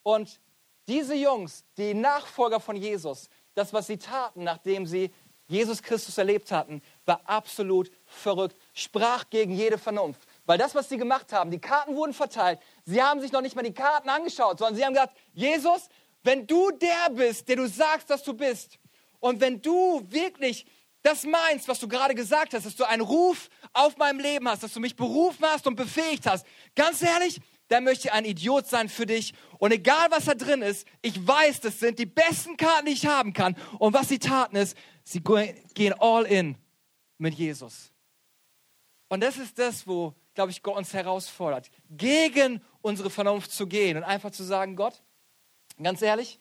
Und 0.04 0.40
Diese 0.88 1.16
Jungs, 1.16 1.66
die 1.78 1.94
Nachfolger 1.94 2.60
von 2.60 2.76
Jesus, 2.76 3.30
das, 3.56 3.74
was 3.74 3.88
sie 3.88 3.98
taten, 3.98 4.44
nachdem 4.44 4.86
sie 4.86 5.12
Jesus 5.48 5.82
Christus 5.82 6.18
erlebt 6.18 6.52
hatten, 6.52 6.82
war 7.06 7.22
absolut 7.26 7.92
verrückt, 8.06 8.58
sprach 8.74 9.30
gegen 9.30 9.54
jede 9.54 9.78
Vernunft. 9.78 10.28
Weil 10.46 10.58
das, 10.58 10.74
was 10.76 10.90
sie 10.90 10.98
gemacht 10.98 11.34
haben, 11.34 11.52
die 11.52 11.60
Karten 11.60 11.96
wurden 11.96 12.14
verteilt, 12.14 12.60
sie 12.84 13.02
haben 13.02 13.20
sich 13.20 13.32
noch 13.32 13.42
nicht 13.42 13.56
mal 13.56 13.64
die 13.64 13.74
Karten 13.74 14.10
angeschaut, 14.10 14.60
sondern 14.60 14.76
sie 14.76 14.86
haben 14.86 14.94
gesagt, 14.94 15.18
Jesus, 15.34 15.90
wenn 16.26 16.48
du 16.48 16.72
der 16.72 17.10
bist, 17.12 17.48
der 17.48 17.58
du 17.58 17.68
sagst, 17.68 18.10
dass 18.10 18.24
du 18.24 18.34
bist, 18.34 18.80
und 19.20 19.42
wenn 19.42 19.62
du 19.62 20.04
wirklich 20.10 20.66
das 21.02 21.24
meinst, 21.24 21.68
was 21.68 21.80
du 21.80 21.88
gerade 21.88 22.16
gesagt 22.16 22.54
hast, 22.54 22.66
dass 22.66 22.76
du 22.76 22.84
einen 22.84 23.02
Ruf 23.02 23.50
auf 23.74 23.96
meinem 23.98 24.20
Leben 24.20 24.48
hast, 24.48 24.64
dass 24.64 24.74
du 24.74 24.80
mich 24.80 24.96
berufen 24.96 25.46
hast 25.46 25.68
und 25.68 25.76
befähigt 25.76 26.26
hast, 26.26 26.46
ganz 26.76 27.02
ehrlich, 27.02 27.40
dann 27.68 27.84
möchte 27.84 28.08
ich 28.08 28.14
ein 28.14 28.26
Idiot 28.26 28.68
sein 28.68 28.90
für 28.90 29.06
dich. 29.06 29.34
Und 29.60 29.72
egal, 29.72 30.08
was 30.10 30.26
da 30.26 30.34
drin 30.34 30.62
ist, 30.62 30.88
ich 31.02 31.26
weiß, 31.26 31.62
das 31.62 31.80
sind 31.80 32.00
die 32.00 32.06
besten 32.06 32.58
Karten, 32.58 32.88
die 32.88 32.94
ich 32.94 33.06
haben 33.06 33.34
kann. 33.34 33.56
Und 33.80 33.94
was 33.94 34.10
sie 34.10 34.20
taten 34.20 34.56
ist, 34.56 34.76
sie 35.04 35.22
gehen 35.22 35.94
all 36.00 36.26
in 36.26 36.58
mit 37.18 37.36
Jesus. 37.36 37.92
Und 39.08 39.22
das 39.22 39.38
ist 39.38 39.58
das, 39.58 39.88
wo, 39.88 40.14
glaube 40.34 40.52
ich, 40.52 40.62
Gott 40.62 40.76
uns 40.76 40.94
herausfordert, 40.94 41.70
gegen 41.90 42.62
unsere 42.82 43.10
Vernunft 43.10 43.52
zu 43.52 43.68
gehen 43.68 43.98
und 43.98 44.04
einfach 44.04 44.32
zu 44.32 44.44
sagen, 44.44 44.76
Gott, 44.76 45.02
ganz 45.84 46.02
ehrlich, 46.02 46.40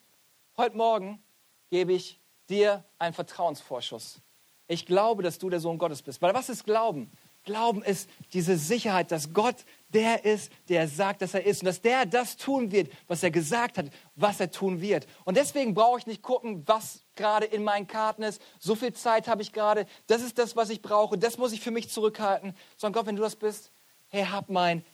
heute 0.57 0.77
Morgen 0.77 1.23
gebe 1.71 1.93
ich 1.93 2.21
dir 2.49 2.85
einen 2.99 3.15
Vertrauensvorschuss. 3.15 4.21
Ich 4.67 4.87
glaube, 4.87 5.23
dass 5.23 5.39
du 5.39 5.51
der 5.51 5.61
Sohn 5.61 5.79
Gottes 5.79 6.03
bist. 6.03 6.23
Weil 6.23 6.35
was 6.35 6.49
ist 6.49 6.65
Glauben? 6.65 7.11
Glauben 7.45 7.83
ist 7.83 8.09
diese 8.33 8.57
Sicherheit, 8.57 9.11
dass 9.11 9.35
Gott 9.35 9.57
der 9.91 10.25
ist, 10.25 10.51
der 10.69 10.89
sagt, 10.89 11.21
dass 11.21 11.35
er 11.35 11.45
ist 11.45 11.61
und 11.61 11.67
dass 11.67 11.83
der 11.83 12.07
das 12.07 12.37
tun 12.37 12.73
wird, 12.73 12.91
was 13.07 13.23
er 13.23 13.31
gesagt 13.31 13.77
hat, 13.77 13.87
was 14.17 14.41
er 14.41 14.51
tun 14.51 14.81
wird. 14.81 15.07
Und 15.25 15.37
deswegen 15.37 15.75
brauche 15.75 15.99
ich 15.99 16.07
nicht 16.07 16.23
gucken, 16.23 16.63
was 16.67 17.03
gerade 17.15 17.45
in 17.45 17.63
meinen 17.63 17.87
Karten 17.87 18.23
ist. 18.23 18.41
So 18.59 18.75
viel 18.75 18.95
Zeit 18.95 19.29
habe 19.29 19.43
ich 19.43 19.53
gerade. 19.53 19.87
Das 20.07 20.23
ist 20.23 20.39
das, 20.39 20.57
was 20.57 20.71
ich 20.71 20.81
brauche. 20.81 21.19
Das 21.19 21.37
muss 21.37 21.53
ich 21.53 21.61
für 21.61 21.71
mich 21.71 21.91
zurückhalten. 21.91 22.57
Sondern 22.79 22.99
Gott, 22.99 23.07
wenn 23.07 23.17
du 23.17 23.23
das 23.23 23.37
bist, 23.37 23.71
hey, 24.09 24.25
hab 24.25 24.49
mein 24.49 24.85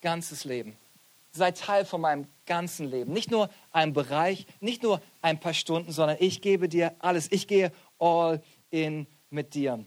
ganzes 0.00 0.44
Leben. 0.44 0.78
Sei 1.32 1.50
Teil 1.52 1.84
von 1.84 2.00
meinem 2.00 2.26
ganzen 2.46 2.90
Leben. 2.90 3.12
Nicht 3.12 3.30
nur 3.30 3.50
ein 3.78 3.92
Bereich, 3.92 4.46
nicht 4.60 4.82
nur 4.82 5.00
ein 5.22 5.40
paar 5.40 5.54
Stunden, 5.54 5.92
sondern 5.92 6.16
ich 6.20 6.40
gebe 6.42 6.68
dir 6.68 6.94
alles. 6.98 7.30
Ich 7.30 7.46
gehe 7.46 7.72
all 7.98 8.42
in 8.70 9.06
mit 9.30 9.54
dir. 9.54 9.84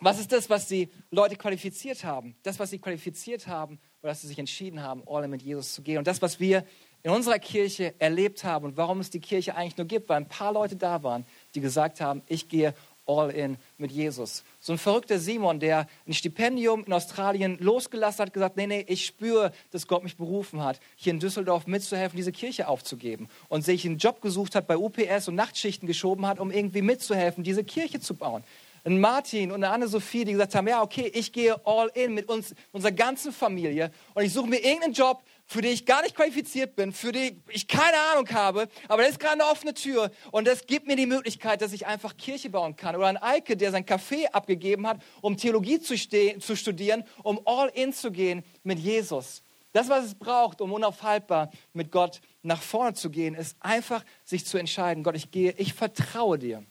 Was 0.00 0.20
ist 0.20 0.30
das, 0.32 0.48
was 0.48 0.66
die 0.66 0.90
Leute 1.10 1.36
qualifiziert 1.36 2.04
haben? 2.04 2.36
Das, 2.42 2.58
was 2.58 2.70
sie 2.70 2.78
qualifiziert 2.78 3.46
haben, 3.48 3.80
war, 4.00 4.10
dass 4.10 4.20
sie 4.20 4.28
sich 4.28 4.38
entschieden 4.38 4.82
haben, 4.82 5.02
all 5.06 5.24
in 5.24 5.30
mit 5.30 5.42
Jesus 5.42 5.72
zu 5.72 5.82
gehen. 5.82 5.98
Und 5.98 6.06
das, 6.06 6.22
was 6.22 6.38
wir 6.38 6.64
in 7.02 7.10
unserer 7.10 7.38
Kirche 7.38 7.94
erlebt 8.00 8.44
haben 8.44 8.64
und 8.64 8.76
warum 8.76 9.00
es 9.00 9.10
die 9.10 9.20
Kirche 9.20 9.54
eigentlich 9.56 9.76
nur 9.76 9.86
gibt, 9.86 10.08
weil 10.08 10.18
ein 10.18 10.28
paar 10.28 10.52
Leute 10.52 10.76
da 10.76 11.02
waren, 11.02 11.24
die 11.54 11.60
gesagt 11.60 12.00
haben, 12.00 12.22
ich 12.26 12.48
gehe 12.48 12.74
all 13.08 13.30
in 13.30 13.56
mit 13.78 13.90
Jesus. 13.90 14.44
So 14.60 14.72
ein 14.72 14.78
verrückter 14.78 15.18
Simon, 15.18 15.58
der 15.58 15.88
ein 16.06 16.12
Stipendium 16.12 16.84
in 16.84 16.92
Australien 16.92 17.58
losgelassen 17.60 18.26
hat, 18.26 18.32
gesagt, 18.32 18.56
nee, 18.56 18.66
nee, 18.66 18.84
ich 18.86 19.06
spüre, 19.06 19.52
dass 19.70 19.88
Gott 19.88 20.04
mich 20.04 20.16
berufen 20.16 20.62
hat, 20.62 20.78
hier 20.96 21.12
in 21.12 21.20
Düsseldorf 21.20 21.66
mitzuhelfen, 21.66 22.16
diese 22.16 22.32
Kirche 22.32 22.68
aufzugeben. 22.68 23.28
Und 23.48 23.64
sich 23.64 23.84
einen 23.84 23.98
Job 23.98 24.20
gesucht 24.20 24.54
hat 24.54 24.66
bei 24.66 24.76
UPS 24.76 25.28
und 25.28 25.34
Nachtschichten 25.34 25.86
geschoben 25.88 26.26
hat, 26.26 26.38
um 26.38 26.50
irgendwie 26.50 26.82
mitzuhelfen, 26.82 27.42
diese 27.42 27.64
Kirche 27.64 28.00
zu 28.00 28.14
bauen 28.14 28.44
ein 28.84 29.00
Martin 29.00 29.50
und 29.50 29.62
eine 29.62 29.72
Anne-Sophie, 29.72 30.24
die 30.24 30.32
gesagt 30.32 30.54
haben, 30.54 30.66
ja, 30.66 30.82
okay, 30.82 31.10
ich 31.14 31.32
gehe 31.32 31.54
all 31.66 31.90
in 31.94 32.14
mit 32.14 32.28
uns, 32.28 32.54
unserer 32.72 32.92
ganzen 32.92 33.32
Familie 33.32 33.90
und 34.14 34.24
ich 34.24 34.32
suche 34.32 34.48
mir 34.48 34.58
irgendeinen 34.58 34.94
Job, 34.94 35.22
für 35.48 35.62
den 35.62 35.72
ich 35.72 35.86
gar 35.86 36.02
nicht 36.02 36.14
qualifiziert 36.14 36.76
bin, 36.76 36.92
für 36.92 37.10
den 37.10 37.42
ich 37.48 37.66
keine 37.66 37.96
Ahnung 38.12 38.28
habe, 38.30 38.68
aber 38.86 39.02
da 39.02 39.08
ist 39.08 39.18
gerade 39.18 39.42
eine 39.42 39.46
offene 39.46 39.72
Tür 39.72 40.10
und 40.30 40.46
das 40.46 40.66
gibt 40.66 40.86
mir 40.86 40.94
die 40.94 41.06
Möglichkeit, 41.06 41.62
dass 41.62 41.72
ich 41.72 41.86
einfach 41.86 42.16
Kirche 42.16 42.50
bauen 42.50 42.76
kann. 42.76 42.94
Oder 42.94 43.06
ein 43.06 43.16
Eike, 43.16 43.56
der 43.56 43.72
sein 43.72 43.84
Café 43.84 44.26
abgegeben 44.26 44.86
hat, 44.86 45.00
um 45.22 45.36
Theologie 45.36 45.80
zu, 45.80 45.96
zu 45.96 46.56
studieren, 46.56 47.02
um 47.22 47.40
all 47.46 47.68
in 47.70 47.94
zu 47.94 48.12
gehen 48.12 48.44
mit 48.62 48.78
Jesus. 48.78 49.42
Das, 49.72 49.88
was 49.88 50.04
es 50.04 50.14
braucht, 50.14 50.60
um 50.60 50.72
unaufhaltbar 50.72 51.50
mit 51.72 51.90
Gott 51.90 52.20
nach 52.42 52.60
vorne 52.60 52.94
zu 52.94 53.10
gehen, 53.10 53.34
ist 53.34 53.56
einfach 53.60 54.04
sich 54.24 54.44
zu 54.44 54.58
entscheiden, 54.58 55.02
Gott, 55.02 55.16
ich 55.16 55.30
gehe, 55.30 55.54
ich 55.56 55.72
vertraue 55.72 56.38
dir. 56.38 56.64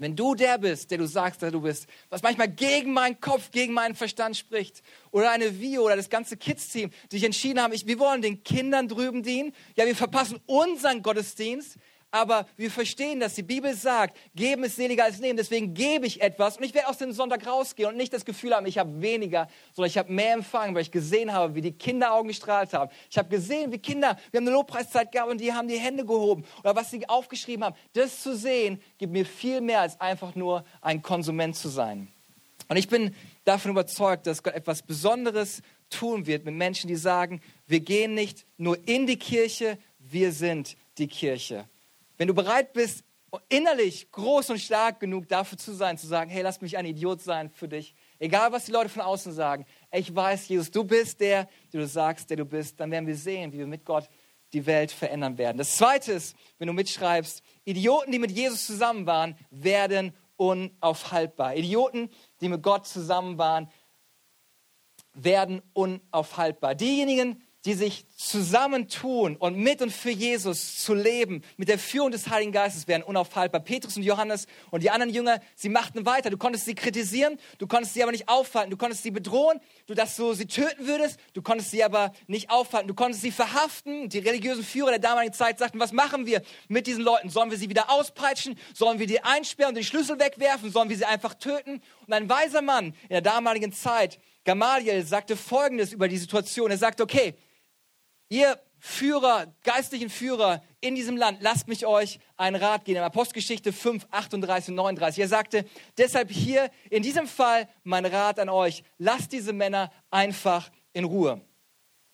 Wenn 0.00 0.16
du 0.16 0.34
der 0.34 0.56
bist, 0.56 0.90
der 0.90 0.96
du 0.96 1.04
sagst, 1.04 1.42
der 1.42 1.50
du 1.50 1.60
bist, 1.60 1.86
was 2.08 2.22
manchmal 2.22 2.48
gegen 2.48 2.94
meinen 2.94 3.20
Kopf, 3.20 3.50
gegen 3.50 3.74
meinen 3.74 3.94
Verstand 3.94 4.34
spricht, 4.34 4.82
oder 5.10 5.30
eine 5.30 5.60
Vio 5.60 5.82
oder 5.82 5.94
das 5.94 6.08
ganze 6.08 6.38
Kids-Team, 6.38 6.90
die 7.12 7.16
sich 7.16 7.24
entschieden 7.24 7.60
haben, 7.60 7.74
ich, 7.74 7.86
wir 7.86 7.98
wollen 7.98 8.22
den 8.22 8.42
Kindern 8.42 8.88
drüben 8.88 9.22
dienen, 9.22 9.52
ja, 9.76 9.84
wir 9.84 9.94
verpassen 9.94 10.40
unseren 10.46 11.02
Gottesdienst, 11.02 11.76
aber 12.10 12.46
wir 12.56 12.70
verstehen, 12.70 13.20
dass 13.20 13.34
die 13.34 13.42
Bibel 13.42 13.74
sagt, 13.74 14.16
geben 14.34 14.64
ist 14.64 14.76
seliger 14.76 15.04
als 15.04 15.20
nehmen. 15.20 15.36
Deswegen 15.36 15.74
gebe 15.74 16.06
ich 16.06 16.20
etwas 16.20 16.56
und 16.56 16.64
ich 16.64 16.74
werde 16.74 16.88
aus 16.88 16.98
dem 16.98 17.12
Sonntag 17.12 17.46
rausgehen 17.46 17.88
und 17.88 17.96
nicht 17.96 18.12
das 18.12 18.24
Gefühl 18.24 18.54
haben, 18.54 18.66
ich 18.66 18.78
habe 18.78 19.00
weniger, 19.00 19.48
sondern 19.72 19.88
ich 19.90 19.98
habe 19.98 20.12
mehr 20.12 20.34
empfangen, 20.34 20.74
weil 20.74 20.82
ich 20.82 20.90
gesehen 20.90 21.32
habe, 21.32 21.54
wie 21.54 21.60
die 21.60 21.72
Kinderaugen 21.72 22.28
gestrahlt 22.28 22.72
haben. 22.72 22.90
Ich 23.08 23.16
habe 23.16 23.28
gesehen, 23.28 23.70
wie 23.72 23.78
Kinder, 23.78 24.16
wir 24.30 24.38
haben 24.38 24.46
eine 24.46 24.56
Lobpreiszeit 24.56 25.12
gehabt 25.12 25.30
und 25.30 25.40
die 25.40 25.52
haben 25.52 25.68
die 25.68 25.78
Hände 25.78 26.04
gehoben 26.04 26.44
oder 26.60 26.74
was 26.74 26.90
sie 26.90 27.08
aufgeschrieben 27.08 27.64
haben. 27.64 27.76
Das 27.92 28.22
zu 28.22 28.36
sehen, 28.36 28.82
gibt 28.98 29.12
mir 29.12 29.24
viel 29.24 29.60
mehr 29.60 29.80
als 29.80 30.00
einfach 30.00 30.34
nur 30.34 30.64
ein 30.80 31.02
Konsument 31.02 31.56
zu 31.56 31.68
sein. 31.68 32.08
Und 32.68 32.76
ich 32.76 32.88
bin 32.88 33.14
davon 33.44 33.72
überzeugt, 33.72 34.26
dass 34.26 34.42
Gott 34.42 34.54
etwas 34.54 34.82
Besonderes 34.82 35.62
tun 35.90 36.26
wird 36.26 36.44
mit 36.44 36.54
Menschen, 36.54 36.88
die 36.88 36.96
sagen, 36.96 37.40
wir 37.66 37.80
gehen 37.80 38.14
nicht 38.14 38.46
nur 38.58 38.78
in 38.86 39.06
die 39.06 39.18
Kirche, 39.18 39.78
wir 39.98 40.32
sind 40.32 40.76
die 40.98 41.08
Kirche. 41.08 41.68
Wenn 42.20 42.28
du 42.28 42.34
bereit 42.34 42.74
bist, 42.74 43.02
innerlich 43.48 44.10
groß 44.12 44.50
und 44.50 44.58
stark 44.58 45.00
genug 45.00 45.26
dafür 45.26 45.56
zu 45.56 45.72
sein, 45.72 45.96
zu 45.96 46.06
sagen, 46.06 46.28
hey, 46.28 46.42
lass 46.42 46.60
mich 46.60 46.76
ein 46.76 46.84
Idiot 46.84 47.22
sein 47.22 47.48
für 47.48 47.66
dich, 47.66 47.94
egal 48.18 48.52
was 48.52 48.66
die 48.66 48.72
Leute 48.72 48.90
von 48.90 49.00
außen 49.00 49.32
sagen, 49.32 49.64
ich 49.90 50.14
weiß, 50.14 50.46
Jesus, 50.48 50.70
du 50.70 50.84
bist 50.84 51.18
der, 51.20 51.48
der 51.72 51.80
du 51.80 51.86
sagst, 51.86 52.28
der 52.28 52.36
du 52.36 52.44
bist, 52.44 52.78
dann 52.78 52.90
werden 52.90 53.06
wir 53.06 53.16
sehen, 53.16 53.54
wie 53.54 53.58
wir 53.60 53.66
mit 53.66 53.86
Gott 53.86 54.06
die 54.52 54.66
Welt 54.66 54.92
verändern 54.92 55.38
werden. 55.38 55.56
Das 55.56 55.78
Zweite 55.78 56.12
ist, 56.12 56.36
wenn 56.58 56.66
du 56.66 56.74
mitschreibst, 56.74 57.42
Idioten, 57.64 58.12
die 58.12 58.18
mit 58.18 58.32
Jesus 58.32 58.66
zusammen 58.66 59.06
waren, 59.06 59.34
werden 59.50 60.12
unaufhaltbar. 60.36 61.56
Idioten, 61.56 62.10
die 62.42 62.50
mit 62.50 62.62
Gott 62.62 62.86
zusammen 62.86 63.38
waren, 63.38 63.70
werden 65.14 65.62
unaufhaltbar. 65.72 66.74
Diejenigen, 66.74 67.42
die 67.66 67.74
sich 67.74 68.06
zusammentun 68.16 69.36
und 69.36 69.56
mit 69.58 69.82
und 69.82 69.92
für 69.92 70.10
Jesus 70.10 70.82
zu 70.82 70.94
leben, 70.94 71.42
mit 71.58 71.68
der 71.68 71.78
Führung 71.78 72.10
des 72.10 72.28
Heiligen 72.28 72.52
Geistes 72.52 72.88
werden 72.88 73.02
unaufhaltbar. 73.02 73.60
Petrus 73.60 73.98
und 73.98 74.02
Johannes 74.02 74.46
und 74.70 74.82
die 74.82 74.90
anderen 74.90 75.12
Jünger, 75.12 75.40
sie 75.56 75.68
machten 75.68 76.06
weiter. 76.06 76.30
Du 76.30 76.38
konntest 76.38 76.64
sie 76.64 76.74
kritisieren, 76.74 77.38
du 77.58 77.66
konntest 77.66 77.94
sie 77.94 78.02
aber 78.02 78.12
nicht 78.12 78.28
aufhalten. 78.28 78.70
Du 78.70 78.78
konntest 78.78 79.02
sie 79.02 79.10
bedrohen, 79.10 79.60
du, 79.86 79.94
dass 79.94 80.16
du 80.16 80.32
sie 80.32 80.46
töten 80.46 80.86
würdest, 80.86 81.20
du 81.34 81.42
konntest 81.42 81.70
sie 81.70 81.84
aber 81.84 82.12
nicht 82.26 82.50
aufhalten. 82.50 82.88
Du 82.88 82.94
konntest 82.94 83.22
sie 83.22 83.30
verhaften. 83.30 84.08
Die 84.08 84.20
religiösen 84.20 84.64
Führer 84.64 84.90
der 84.90 84.98
damaligen 84.98 85.34
Zeit 85.34 85.58
sagten, 85.58 85.80
was 85.80 85.92
machen 85.92 86.24
wir 86.24 86.42
mit 86.68 86.86
diesen 86.86 87.02
Leuten? 87.02 87.28
Sollen 87.28 87.50
wir 87.50 87.58
sie 87.58 87.68
wieder 87.68 87.90
auspeitschen? 87.90 88.58
Sollen 88.72 88.98
wir 88.98 89.06
die 89.06 89.22
einsperren 89.22 89.70
und 89.70 89.74
den 89.74 89.84
Schlüssel 89.84 90.18
wegwerfen? 90.18 90.72
Sollen 90.72 90.88
wir 90.88 90.96
sie 90.96 91.04
einfach 91.04 91.34
töten? 91.34 91.82
Und 92.06 92.12
ein 92.12 92.28
weiser 92.28 92.62
Mann 92.62 92.94
in 93.02 93.10
der 93.10 93.20
damaligen 93.20 93.72
Zeit, 93.72 94.18
Gamaliel, 94.50 95.06
sagte 95.06 95.36
Folgendes 95.36 95.92
über 95.92 96.08
die 96.08 96.18
Situation. 96.18 96.72
Er 96.72 96.76
sagte, 96.76 97.04
okay, 97.04 97.36
Ihr 98.28 98.60
Führer, 98.80 99.54
geistlichen 99.62 100.10
Führer 100.10 100.60
in 100.80 100.96
diesem 100.96 101.16
Land, 101.16 101.38
lasst 101.40 101.68
mich 101.68 101.86
euch 101.86 102.18
einen 102.36 102.56
Rat 102.56 102.84
geben. 102.84 102.98
In 102.98 103.04
Apostelgeschichte 103.04 103.72
5, 103.72 104.08
38 104.10 104.70
und 104.70 104.74
39. 104.74 105.20
Er 105.20 105.28
sagte, 105.28 105.64
deshalb 105.98 106.32
hier 106.32 106.68
in 106.90 107.04
diesem 107.04 107.28
Fall 107.28 107.68
mein 107.84 108.06
Rat 108.06 108.40
an 108.40 108.48
euch, 108.48 108.82
lasst 108.98 109.30
diese 109.30 109.52
Männer 109.52 109.92
einfach 110.10 110.72
in 110.94 111.04
Ruhe. 111.04 111.40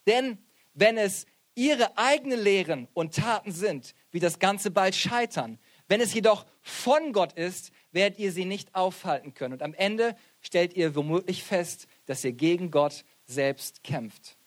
Denn 0.05 0.37
wenn 0.75 0.97
es 0.99 1.25
ihre 1.55 1.97
eigenen 1.97 2.39
Lehren 2.39 2.87
und 2.93 3.15
Taten 3.15 3.51
sind, 3.51 3.95
wird 4.11 4.23
das 4.23 4.37
Ganze 4.37 4.69
bald 4.69 4.95
scheitern. 4.95 5.57
Wenn 5.87 6.01
es 6.01 6.13
jedoch 6.13 6.45
von 6.61 7.13
Gott 7.13 7.33
ist, 7.33 7.71
werdet 7.91 8.19
ihr 8.19 8.31
sie 8.31 8.45
nicht 8.45 8.75
aufhalten 8.75 9.33
können. 9.33 9.53
Und 9.53 9.63
am 9.63 9.73
Ende 9.73 10.15
stellt 10.41 10.73
ihr 10.75 10.95
womöglich 10.95 11.43
fest, 11.43 11.87
dass 12.07 12.23
ihr 12.23 12.31
gegen 12.31 12.71
Gott 12.71 13.05
selbst 13.25 13.83
kämpft. 13.83 14.37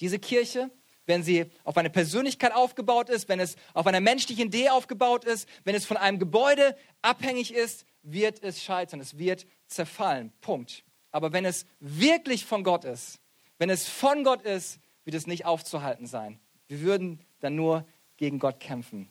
Diese 0.00 0.18
Kirche, 0.18 0.70
wenn 1.06 1.24
sie 1.24 1.46
auf 1.64 1.76
eine 1.76 1.90
Persönlichkeit 1.90 2.52
aufgebaut 2.52 3.08
ist, 3.08 3.28
wenn 3.28 3.40
es 3.40 3.56
auf 3.74 3.86
einer 3.86 4.00
menschlichen 4.00 4.46
Idee 4.46 4.68
aufgebaut 4.70 5.24
ist, 5.24 5.48
wenn 5.64 5.74
es 5.74 5.84
von 5.84 5.96
einem 5.96 6.18
Gebäude 6.18 6.76
abhängig 7.02 7.52
ist, 7.52 7.84
wird 8.02 8.42
es 8.42 8.62
scheitern, 8.62 9.00
es 9.00 9.18
wird 9.18 9.46
zerfallen. 9.66 10.32
Punkt. 10.40 10.84
Aber 11.10 11.32
wenn 11.32 11.44
es 11.44 11.66
wirklich 11.80 12.44
von 12.44 12.64
Gott 12.64 12.84
ist, 12.84 13.20
wenn 13.58 13.70
es 13.70 13.88
von 13.88 14.24
Gott 14.24 14.42
ist, 14.42 14.78
wird 15.04 15.14
es 15.14 15.26
nicht 15.26 15.44
aufzuhalten 15.44 16.06
sein. 16.06 16.40
Wir 16.68 16.80
würden 16.80 17.20
dann 17.40 17.56
nur 17.56 17.86
gegen 18.16 18.38
Gott 18.38 18.60
kämpfen. 18.60 19.08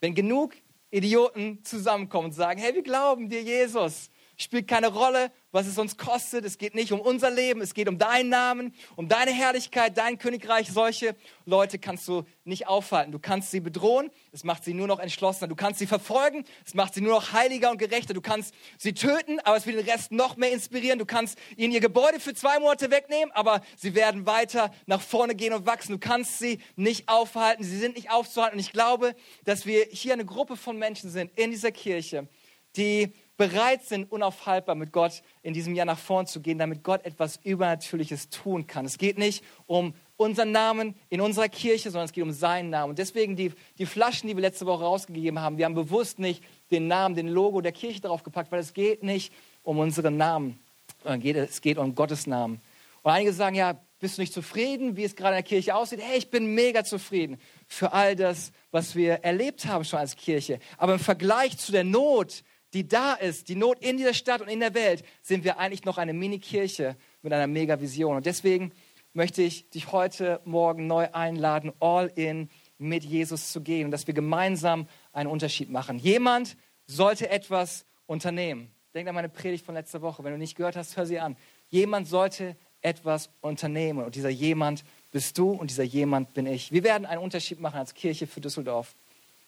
Wenn 0.00 0.14
genug 0.14 0.54
Idioten 0.90 1.64
zusammenkommen 1.64 2.26
und 2.26 2.32
sagen, 2.32 2.60
hey, 2.60 2.74
wir 2.74 2.82
glauben 2.82 3.28
dir, 3.28 3.42
Jesus, 3.42 4.10
spielt 4.42 4.68
keine 4.68 4.88
Rolle, 4.88 5.30
was 5.52 5.66
es 5.66 5.78
uns 5.78 5.96
kostet. 5.96 6.44
Es 6.44 6.58
geht 6.58 6.74
nicht 6.74 6.92
um 6.92 7.00
unser 7.00 7.30
Leben, 7.30 7.60
es 7.60 7.74
geht 7.74 7.88
um 7.88 7.98
deinen 7.98 8.30
Namen, 8.30 8.74
um 8.96 9.08
deine 9.08 9.30
Herrlichkeit, 9.30 9.96
dein 9.96 10.18
Königreich. 10.18 10.68
Solche 10.72 11.14
Leute 11.44 11.78
kannst 11.78 12.08
du 12.08 12.24
nicht 12.44 12.66
aufhalten. 12.66 13.12
Du 13.12 13.18
kannst 13.18 13.50
sie 13.50 13.60
bedrohen, 13.60 14.10
es 14.32 14.44
macht 14.44 14.64
sie 14.64 14.74
nur 14.74 14.86
noch 14.86 14.98
entschlossener. 14.98 15.48
Du 15.48 15.54
kannst 15.54 15.78
sie 15.78 15.86
verfolgen, 15.86 16.44
es 16.64 16.74
macht 16.74 16.94
sie 16.94 17.02
nur 17.02 17.12
noch 17.12 17.32
heiliger 17.32 17.70
und 17.70 17.78
gerechter. 17.78 18.14
Du 18.14 18.20
kannst 18.20 18.54
sie 18.78 18.94
töten, 18.94 19.38
aber 19.40 19.56
es 19.56 19.66
wird 19.66 19.78
den 19.78 19.88
Rest 19.88 20.10
noch 20.10 20.36
mehr 20.36 20.52
inspirieren. 20.52 20.98
Du 20.98 21.06
kannst 21.06 21.38
ihnen 21.56 21.72
ihr 21.72 21.80
Gebäude 21.80 22.18
für 22.18 22.34
zwei 22.34 22.58
Monate 22.58 22.90
wegnehmen, 22.90 23.30
aber 23.32 23.60
sie 23.76 23.94
werden 23.94 24.26
weiter 24.26 24.72
nach 24.86 25.00
vorne 25.00 25.34
gehen 25.34 25.52
und 25.52 25.66
wachsen. 25.66 25.92
Du 25.92 25.98
kannst 25.98 26.38
sie 26.38 26.58
nicht 26.76 27.08
aufhalten, 27.08 27.62
sie 27.62 27.78
sind 27.78 27.96
nicht 27.96 28.10
aufzuhalten. 28.10 28.58
Und 28.58 28.64
ich 28.64 28.72
glaube, 28.72 29.14
dass 29.44 29.66
wir 29.66 29.84
hier 29.90 30.14
eine 30.14 30.24
Gruppe 30.24 30.56
von 30.56 30.78
Menschen 30.78 31.10
sind 31.10 31.30
in 31.36 31.50
dieser 31.50 31.72
Kirche, 31.72 32.28
die 32.76 33.12
bereit 33.42 33.82
sind, 33.82 34.12
unaufhaltbar 34.12 34.76
mit 34.76 34.92
Gott 34.92 35.20
in 35.42 35.52
diesem 35.52 35.74
Jahr 35.74 35.84
nach 35.84 35.98
vorn 35.98 36.28
zu 36.28 36.40
gehen, 36.40 36.58
damit 36.58 36.84
Gott 36.84 37.04
etwas 37.04 37.40
Übernatürliches 37.42 38.30
tun 38.30 38.68
kann. 38.68 38.84
Es 38.84 38.98
geht 38.98 39.18
nicht 39.18 39.42
um 39.66 39.94
unseren 40.16 40.52
Namen 40.52 40.94
in 41.08 41.20
unserer 41.20 41.48
Kirche, 41.48 41.90
sondern 41.90 42.04
es 42.04 42.12
geht 42.12 42.22
um 42.22 42.30
seinen 42.30 42.70
Namen. 42.70 42.90
Und 42.90 43.00
deswegen 43.00 43.34
die, 43.34 43.52
die 43.78 43.86
Flaschen, 43.86 44.28
die 44.28 44.36
wir 44.36 44.42
letzte 44.42 44.64
Woche 44.64 44.84
rausgegeben 44.84 45.40
haben, 45.40 45.58
wir 45.58 45.64
haben 45.64 45.74
bewusst 45.74 46.20
nicht 46.20 46.44
den 46.70 46.86
Namen, 46.86 47.16
den 47.16 47.26
Logo 47.26 47.60
der 47.60 47.72
Kirche 47.72 48.00
drauf 48.00 48.22
gepackt, 48.22 48.52
weil 48.52 48.60
es 48.60 48.74
geht 48.74 49.02
nicht 49.02 49.32
um 49.64 49.80
unseren 49.80 50.16
Namen, 50.16 50.60
es 51.04 51.60
geht 51.60 51.78
um 51.78 51.96
Gottes 51.96 52.28
Namen. 52.28 52.60
Und 53.02 53.10
einige 53.10 53.32
sagen, 53.32 53.56
ja, 53.56 53.76
bist 53.98 54.18
du 54.18 54.22
nicht 54.22 54.32
zufrieden, 54.32 54.96
wie 54.96 55.02
es 55.02 55.16
gerade 55.16 55.34
in 55.34 55.42
der 55.42 55.48
Kirche 55.48 55.74
aussieht? 55.74 56.00
Hey, 56.00 56.18
ich 56.18 56.30
bin 56.30 56.54
mega 56.54 56.84
zufrieden 56.84 57.40
für 57.66 57.92
all 57.92 58.14
das, 58.14 58.52
was 58.70 58.94
wir 58.94 59.14
erlebt 59.24 59.66
haben 59.66 59.84
schon 59.84 59.98
als 59.98 60.14
Kirche. 60.14 60.60
Aber 60.76 60.92
im 60.92 61.00
Vergleich 61.00 61.58
zu 61.58 61.72
der 61.72 61.82
Not, 61.82 62.44
die 62.74 62.88
da 62.88 63.14
ist, 63.14 63.48
die 63.48 63.54
Not 63.54 63.78
in 63.80 63.96
dieser 63.96 64.14
Stadt 64.14 64.40
und 64.40 64.48
in 64.48 64.60
der 64.60 64.74
Welt, 64.74 65.04
sind 65.22 65.44
wir 65.44 65.58
eigentlich 65.58 65.84
noch 65.84 65.98
eine 65.98 66.12
Mini-Kirche 66.12 66.96
mit 67.22 67.32
einer 67.32 67.46
Mega-Vision. 67.46 68.16
Und 68.16 68.26
deswegen 68.26 68.72
möchte 69.12 69.42
ich 69.42 69.68
dich 69.70 69.92
heute 69.92 70.40
Morgen 70.44 70.86
neu 70.86 71.08
einladen, 71.12 71.72
all 71.80 72.10
in 72.14 72.48
mit 72.78 73.04
Jesus 73.04 73.52
zu 73.52 73.60
gehen 73.60 73.84
und 73.84 73.90
dass 73.90 74.06
wir 74.06 74.14
gemeinsam 74.14 74.88
einen 75.12 75.30
Unterschied 75.30 75.70
machen. 75.70 75.98
Jemand 75.98 76.56
sollte 76.86 77.30
etwas 77.30 77.86
unternehmen. 78.06 78.70
Denk 78.94 79.08
an 79.08 79.14
meine 79.14 79.28
Predigt 79.28 79.64
von 79.64 79.74
letzter 79.74 80.02
Woche. 80.02 80.24
Wenn 80.24 80.32
du 80.32 80.38
nicht 80.38 80.56
gehört 80.56 80.76
hast, 80.76 80.96
hör 80.96 81.06
sie 81.06 81.20
an. 81.20 81.36
Jemand 81.68 82.08
sollte 82.08 82.56
etwas 82.82 83.30
unternehmen. 83.40 84.04
Und 84.04 84.16
dieser 84.16 84.28
jemand 84.28 84.84
bist 85.12 85.38
du 85.38 85.50
und 85.50 85.70
dieser 85.70 85.84
jemand 85.84 86.34
bin 86.34 86.46
ich. 86.46 86.72
Wir 86.72 86.82
werden 86.82 87.06
einen 87.06 87.22
Unterschied 87.22 87.60
machen 87.60 87.78
als 87.78 87.94
Kirche 87.94 88.26
für 88.26 88.40
Düsseldorf. 88.40 88.94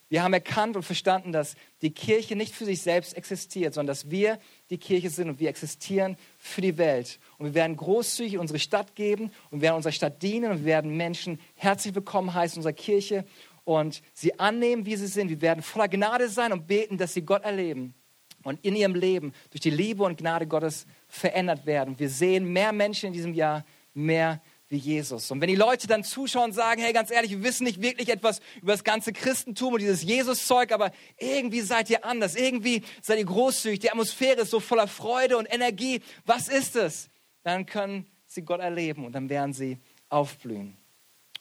Wir 0.07 0.23
haben 0.23 0.33
erkannt 0.33 0.75
und 0.75 0.83
verstanden, 0.83 1.31
dass 1.31 1.55
die 1.81 1.91
Kirche 1.91 2.35
nicht 2.35 2.53
für 2.53 2.65
sich 2.65 2.81
selbst 2.81 3.17
existiert, 3.17 3.73
sondern 3.73 3.87
dass 3.87 4.11
wir 4.11 4.39
die 4.69 4.77
Kirche 4.77 5.09
sind 5.09 5.29
und 5.29 5.39
wir 5.39 5.49
existieren 5.49 6.15
für 6.37 6.61
die 6.61 6.77
Welt. 6.77 7.19
Und 7.37 7.47
wir 7.47 7.53
werden 7.55 7.75
großzügig 7.75 8.37
unsere 8.37 8.59
Stadt 8.59 8.95
geben 8.95 9.31
und 9.49 9.61
werden 9.61 9.75
unserer 9.75 9.93
Stadt 9.93 10.21
dienen 10.21 10.51
und 10.51 10.59
wir 10.59 10.65
werden 10.65 10.95
Menschen 10.95 11.39
herzlich 11.55 11.95
willkommen 11.95 12.33
heißen 12.33 12.59
unserer 12.59 12.73
Kirche 12.73 13.25
und 13.63 14.03
sie 14.13 14.39
annehmen, 14.39 14.85
wie 14.85 14.95
sie 14.95 15.07
sind. 15.07 15.29
Wir 15.29 15.41
werden 15.41 15.63
voller 15.63 15.87
Gnade 15.87 16.29
sein 16.29 16.53
und 16.53 16.67
beten, 16.67 16.97
dass 16.97 17.13
sie 17.13 17.23
Gott 17.23 17.43
erleben 17.43 17.95
und 18.43 18.63
in 18.63 18.75
ihrem 18.75 18.93
Leben 18.93 19.33
durch 19.49 19.61
die 19.61 19.71
Liebe 19.71 20.03
und 20.03 20.19
Gnade 20.19 20.45
Gottes 20.45 20.85
verändert 21.07 21.65
werden. 21.65 21.97
Wir 21.97 22.09
sehen 22.09 22.53
mehr 22.53 22.71
Menschen 22.71 23.07
in 23.07 23.13
diesem 23.13 23.33
Jahr, 23.33 23.65
mehr 23.95 24.39
wie 24.75 24.79
Jesus. 24.79 25.31
Und 25.31 25.39
wenn 25.39 25.47
die 25.47 25.55
Leute 25.55 25.87
dann 25.87 26.03
zuschauen 26.03 26.45
und 26.45 26.53
sagen, 26.53 26.81
hey, 26.81 26.91
ganz 26.91 27.09
ehrlich, 27.09 27.31
wir 27.31 27.43
wissen 27.43 27.63
nicht 27.63 27.81
wirklich 27.81 28.09
etwas 28.09 28.41
über 28.61 28.73
das 28.73 28.83
ganze 28.83 29.13
Christentum 29.13 29.73
und 29.73 29.79
dieses 29.79 30.03
Jesus-Zeug, 30.03 30.73
aber 30.73 30.91
irgendwie 31.17 31.61
seid 31.61 31.89
ihr 31.89 32.03
anders, 32.03 32.35
irgendwie 32.35 32.83
seid 33.01 33.19
ihr 33.19 33.25
großzügig, 33.25 33.79
die 33.79 33.89
Atmosphäre 33.89 34.41
ist 34.41 34.51
so 34.51 34.59
voller 34.59 34.87
Freude 34.87 35.37
und 35.37 35.45
Energie. 35.45 36.01
Was 36.25 36.49
ist 36.49 36.75
es? 36.75 37.09
Dann 37.43 37.65
können 37.65 38.05
sie 38.27 38.41
Gott 38.41 38.59
erleben 38.59 39.05
und 39.05 39.13
dann 39.13 39.29
werden 39.29 39.53
sie 39.53 39.77
aufblühen. 40.09 40.75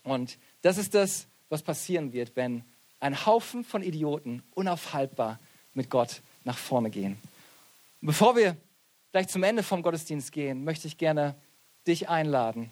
Und 0.05 0.39
das 0.63 0.79
ist 0.79 0.95
das, 0.95 1.27
was 1.49 1.63
passieren 1.63 2.13
wird, 2.13 2.37
wenn 2.37 2.63
ein 3.01 3.27
Haufen 3.27 3.65
von 3.65 3.83
Idioten 3.83 4.45
unaufhaltbar 4.55 5.41
mit 5.73 5.91
Gott 5.91 6.23
nach 6.45 6.57
vorne 6.57 6.91
gehen. 6.91 7.19
Und 8.01 8.07
bevor 8.07 8.37
wir 8.37 8.57
gleich 9.11 9.27
zum 9.27 9.43
Ende 9.43 9.65
vom 9.65 9.83
Gottesdienst 9.83 10.31
gehen, 10.31 10.63
möchte 10.63 10.87
ich 10.87 10.99
gerne 10.99 11.35
dich 11.85 12.09
einladen, 12.09 12.71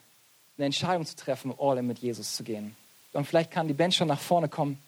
eine 0.56 0.66
Entscheidung 0.66 1.06
zu 1.06 1.16
treffen, 1.16 1.54
all 1.58 1.78
in 1.78 1.86
mit 1.86 1.98
Jesus 1.98 2.36
zu 2.36 2.44
gehen. 2.44 2.76
Und 3.12 3.26
vielleicht 3.26 3.50
kann 3.50 3.68
die 3.68 3.74
Band 3.74 3.94
schon 3.94 4.08
nach 4.08 4.20
vorne 4.20 4.48
kommen. 4.48 4.78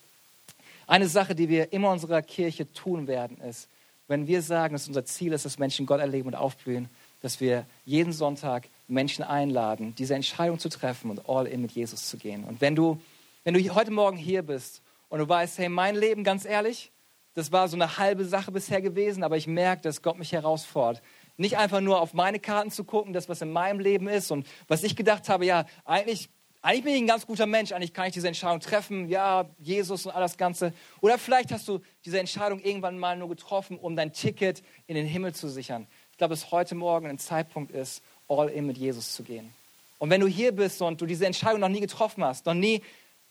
Eine 0.87 1.09
Sache, 1.09 1.35
die 1.35 1.49
wir 1.49 1.73
immer 1.73 1.89
in 1.89 1.95
unserer 1.95 2.23
Kirche 2.23 2.71
tun 2.73 3.07
werden, 3.07 3.39
ist, 3.39 3.69
wenn 4.07 4.27
wir 4.27 4.43
sagen, 4.43 4.75
dass 4.75 4.87
unser 4.87 5.05
Ziel 5.05 5.33
ist, 5.33 5.47
dass 5.47 5.59
Menschen 5.59 5.87
Gott 5.87 6.01
erleben 6.01 6.29
und 6.29 6.35
aufblühen, 6.35 6.89
dass 7.23 7.41
wir 7.41 7.65
jeden 7.87 8.13
Sonntag 8.13 8.69
Menschen 8.87 9.25
einladen, 9.25 9.95
diese 9.97 10.15
Entscheidung 10.15 10.59
zu 10.59 10.69
treffen 10.69 11.11
und 11.11 11.27
all 11.27 11.47
in 11.47 11.63
mit 11.63 11.73
Jesus 11.73 12.09
zu 12.09 12.19
gehen. 12.19 12.45
Und 12.45 12.61
wenn 12.61 12.77
du, 12.77 13.01
wenn 13.45 13.55
du 13.55 13.75
heute 13.75 13.91
Morgen 13.91 14.19
hier 14.19 14.43
bist 14.43 14.83
und 15.09 15.21
du 15.21 15.29
weißt, 15.29 15.57
hey, 15.59 15.71
mein 15.71 15.97
Leben, 15.97 16.23
ganz 16.23 16.45
ehrlich, 16.45 16.91
das 17.35 17.51
war 17.51 17.67
so 17.69 17.77
eine 17.77 17.97
halbe 17.97 18.27
Sache 18.27 18.53
bisher 18.53 18.83
gewesen, 18.83 19.23
aber 19.25 19.39
ich 19.39 19.47
merke, 19.47 19.83
dass 19.83 20.03
Gott 20.03 20.19
mich 20.19 20.33
herausfordert, 20.33 21.03
nicht 21.37 21.57
einfach 21.57 21.81
nur 21.81 22.01
auf 22.01 22.15
meine 22.15 22.39
Karten 22.39 22.71
zu 22.71 22.85
gucken, 22.85 23.13
das, 23.13 23.29
was 23.29 23.43
in 23.43 23.53
meinem 23.53 23.81
Leben 23.81 24.09
ist 24.09 24.31
und 24.31 24.47
was 24.69 24.83
ich 24.83 24.97
gedacht 24.97 25.29
habe, 25.29 25.45
ja, 25.45 25.65
eigentlich, 25.85 26.29
eigentlich 26.63 26.85
bin 26.85 26.95
ich 26.95 27.03
ein 27.03 27.07
ganz 27.07 27.27
guter 27.27 27.47
Mensch, 27.47 27.73
eigentlich 27.73 27.93
kann 27.93 28.07
ich 28.07 28.15
diese 28.15 28.29
Entscheidung 28.29 28.61
treffen, 28.61 29.09
ja, 29.09 29.47
Jesus 29.59 30.07
und 30.07 30.13
all 30.13 30.23
das 30.23 30.37
Ganze. 30.37 30.73
Oder 31.01 31.19
vielleicht 31.19 31.53
hast 31.53 31.67
du 31.69 31.81
diese 32.05 32.19
Entscheidung 32.19 32.61
irgendwann 32.61 32.99
mal 32.99 33.17
nur 33.17 33.29
getroffen, 33.29 33.79
um 33.79 33.97
dein 33.97 34.13
Ticket 34.13 34.63
in 34.87 34.95
den 34.95 35.07
Himmel 35.07 35.35
zu 35.35 35.49
sichern. 35.49 35.87
Ich 36.13 36.19
glaube, 36.19 36.35
dass 36.35 36.53
heute 36.53 36.75
Morgen 36.75 37.07
ein 37.07 37.19
Zeitpunkt 37.19 37.73
ist, 37.73 38.03
all 38.29 38.49
in 38.49 38.67
mit 38.67 38.79
Jesus 38.79 39.13
zu 39.13 39.25
gehen. 39.25 39.53
Und 39.99 40.11
wenn 40.11 40.21
du 40.21 40.27
hier 40.27 40.53
bist 40.53 40.81
und 40.83 41.01
du 41.01 41.07
diese 41.07 41.27
Entscheidung 41.27 41.61
noch 41.61 41.69
nie 41.69 41.81
getroffen 41.81 42.25
hast, 42.25 42.47
noch 42.47 42.55
nie 42.55 42.83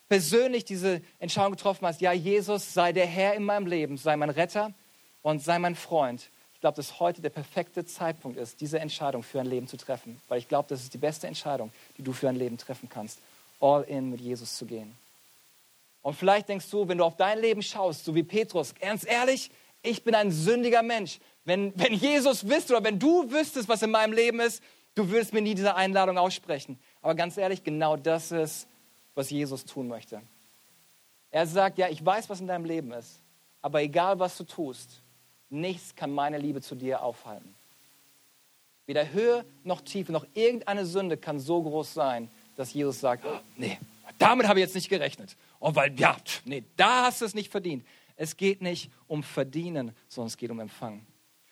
persönlich 0.10 0.66
diese 0.66 1.02
Entscheidung 1.20 1.54
getroffen 1.54 1.88
hast, 1.88 2.02
ja, 2.02 2.12
Jesus 2.12 2.74
sei 2.74 2.92
der 2.94 3.06
Herr 3.06 3.34
in 3.34 3.44
meinem 3.44 3.68
Leben, 3.68 3.98
sei 3.98 4.16
mein 4.16 4.30
Retter 4.30 4.74
und 5.22 5.42
sei 5.42 5.60
mein 5.60 5.76
Freund, 5.76 6.30
glaube, 6.63 6.78
dass 6.78 7.02
heute 7.02 7.21
der 7.21 7.30
perfekte 7.30 7.86
Zeitpunkt 7.86 8.38
ist, 8.38 8.62
diese 8.62 8.80
Entscheidung 8.80 9.21
für 9.21 9.41
ein 9.41 9.47
Leben 9.47 9.67
zu 9.67 9.76
treffen. 9.76 10.21
Weil 10.30 10.39
ich 10.39 10.47
glaube, 10.47 10.69
das 10.69 10.82
ist 10.82 10.93
die 10.93 10.97
beste 10.97 11.28
Entscheidung, 11.28 11.73
die 11.97 12.04
du 12.04 12.13
für 12.13 12.30
ein 12.30 12.38
Leben 12.38 12.58
treffen 12.58 12.88
kannst. 12.88 13.19
All 13.60 13.84
in 13.84 14.12
mit 14.12 14.21
Jesus 14.21 14.56
zu 14.56 14.65
gehen. 14.65 14.95
Und 16.04 16.13
vielleicht 16.13 16.47
denkst 16.47 16.69
du, 16.69 16.88
wenn 16.88 16.99
du 16.99 17.04
auf 17.04 17.17
dein 17.17 17.39
Leben 17.39 17.62
schaust, 17.62 18.06
so 18.06 18.15
wie 18.15 18.23
Petrus, 18.23 18.73
ganz 18.76 19.06
ehrlich, 19.06 19.52
ich 19.82 20.06
bin 20.06 20.15
ein 20.15 20.32
sündiger 20.32 20.84
Mensch. 20.84 21.19
Wenn, 21.43 21.78
wenn 21.78 21.91
Jesus 21.95 22.47
wüsste 22.47 22.78
oder 22.78 22.86
wenn 22.86 22.97
du 22.97 23.30
wüsstest, 23.30 23.67
was 23.67 23.82
in 23.82 23.91
meinem 23.91 24.13
Leben 24.13 24.39
ist, 24.39 24.63
du 24.95 25.10
würdest 25.10 25.34
mir 25.34 25.41
nie 25.41 25.56
diese 25.56 25.76
Einladung 25.76 26.17
aussprechen. 26.17 26.80
Aber 27.02 27.13
ganz 27.13 27.36
ehrlich, 27.36 27.65
genau 27.65 27.97
das 27.97 28.32
ist, 28.32 28.67
was 29.15 29.30
Jesus 29.30 29.65
tun 29.65 29.89
möchte. 29.89 30.21
Er 31.30 31.45
sagt, 31.45 31.78
ja, 31.78 31.89
ich 31.89 32.06
weiß, 32.06 32.30
was 32.30 32.39
in 32.39 32.47
deinem 32.47 32.63
Leben 32.63 32.93
ist, 32.93 33.19
aber 33.62 33.82
egal, 33.82 34.17
was 34.19 34.38
du 34.38 34.45
tust, 34.45 35.02
Nichts 35.54 35.96
kann 35.96 36.12
meine 36.12 36.39
Liebe 36.39 36.62
zu 36.62 36.74
dir 36.74 37.04
aufhalten. 37.04 37.54
Weder 38.88 39.13
Höhe 39.13 39.46
noch 39.63 39.82
Tiefe 39.82 40.12
noch 40.12 40.26
irgendeine 40.34 40.86
Sünde 40.86 41.16
kann 41.16 41.39
so 41.39 41.62
groß 41.62 41.94
sein, 41.94 42.30
dass 42.56 42.74
Jesus 42.74 43.00
sagt, 43.00 43.24
oh, 43.26 43.39
nee, 43.56 43.78
damit 44.18 44.48
habe 44.48 44.60
ich 44.60 44.66
jetzt 44.66 44.76
nicht 44.76 44.89
gerechnet. 44.89 45.38
Oh, 45.60 45.76
weil, 45.76 45.98
ja, 46.00 46.18
nee, 46.46 46.63
da 46.76 47.04
hast 47.06 47.22
du 47.22 47.26
es 47.26 47.36
nicht 47.36 47.52
verdient. 47.52 47.86
Es 48.16 48.36
geht 48.36 48.62
nicht 48.62 48.89
um 49.08 49.22
Verdienen, 49.22 49.96
sondern 50.08 50.28
es 50.28 50.38
geht 50.38 50.50
um 50.50 50.60
Empfangen. 50.60 51.06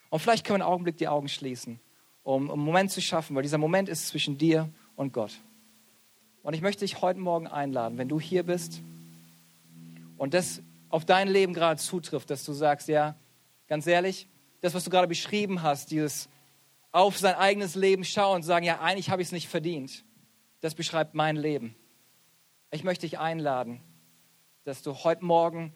Und 0.09 0.19
vielleicht 0.19 0.45
können 0.45 0.59
wir 0.59 0.65
einen 0.65 0.73
Augenblick 0.73 0.97
die 0.97 1.07
Augen 1.07 1.29
schließen, 1.29 1.79
um 2.23 2.51
einen 2.51 2.59
Moment 2.59 2.91
zu 2.91 3.01
schaffen, 3.01 3.35
weil 3.35 3.43
dieser 3.43 3.57
Moment 3.59 3.87
ist 3.87 4.07
zwischen 4.07 4.37
dir 4.37 4.67
und 4.95 5.13
Gott. 5.13 5.33
Und 6.43 6.55
ich 6.55 6.61
möchte 6.61 6.85
dich 6.85 7.01
heute 7.01 7.19
Morgen 7.19 7.47
einladen, 7.47 7.97
wenn 7.99 8.09
du 8.09 8.19
hier 8.19 8.43
bist 8.43 8.81
und 10.17 10.33
das 10.33 10.61
auf 10.89 11.05
dein 11.05 11.27
Leben 11.27 11.53
gerade 11.53 11.79
zutrifft, 11.79 12.29
dass 12.31 12.43
du 12.43 12.51
sagst, 12.51 12.87
ja, 12.87 13.15
Ganz 13.71 13.87
ehrlich, 13.87 14.27
das, 14.59 14.73
was 14.73 14.83
du 14.83 14.89
gerade 14.89 15.07
beschrieben 15.07 15.61
hast, 15.61 15.91
dieses 15.91 16.27
auf 16.91 17.17
sein 17.17 17.35
eigenes 17.35 17.73
Leben 17.75 18.03
schauen 18.03 18.35
und 18.35 18.43
sagen, 18.43 18.65
ja, 18.65 18.81
eigentlich 18.81 19.09
habe 19.09 19.21
ich 19.21 19.29
es 19.29 19.31
nicht 19.31 19.47
verdient, 19.47 20.03
das 20.59 20.75
beschreibt 20.75 21.13
mein 21.13 21.37
Leben. 21.37 21.73
Ich 22.71 22.83
möchte 22.83 23.07
dich 23.07 23.17
einladen, 23.17 23.79
dass 24.65 24.81
du 24.81 24.93
heute 24.93 25.23
Morgen 25.23 25.71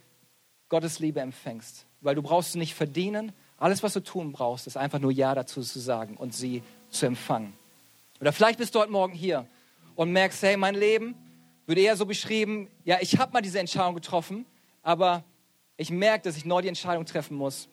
Gottes 0.67 0.99
Liebe 0.99 1.21
empfängst, 1.21 1.85
weil 2.01 2.15
du 2.15 2.21
brauchst 2.21 2.51
sie 2.51 2.59
nicht 2.59 2.75
verdienen. 2.75 3.31
Alles, 3.55 3.81
was 3.81 3.93
du 3.93 4.01
tun 4.01 4.33
brauchst, 4.33 4.67
ist 4.67 4.75
einfach 4.75 4.99
nur 4.99 5.13
Ja 5.13 5.33
dazu 5.33 5.61
zu 5.61 5.79
sagen 5.79 6.17
und 6.17 6.33
sie 6.33 6.63
zu 6.89 7.05
empfangen. 7.05 7.53
Oder 8.19 8.33
vielleicht 8.33 8.59
bist 8.59 8.75
du 8.75 8.81
heute 8.81 8.91
Morgen 8.91 9.13
hier 9.13 9.47
und 9.95 10.11
merkst, 10.11 10.43
hey, 10.43 10.57
mein 10.57 10.75
Leben 10.75 11.15
wird 11.65 11.79
eher 11.79 11.95
so 11.95 12.05
beschrieben, 12.05 12.69
ja, 12.83 12.97
ich 12.99 13.17
habe 13.19 13.31
mal 13.31 13.41
diese 13.41 13.59
Entscheidung 13.59 13.95
getroffen, 13.95 14.45
aber 14.83 15.23
ich 15.77 15.91
merke, 15.91 16.23
dass 16.25 16.35
ich 16.35 16.43
neu 16.43 16.61
die 16.61 16.67
Entscheidung 16.67 17.05
treffen 17.05 17.37
muss, 17.37 17.69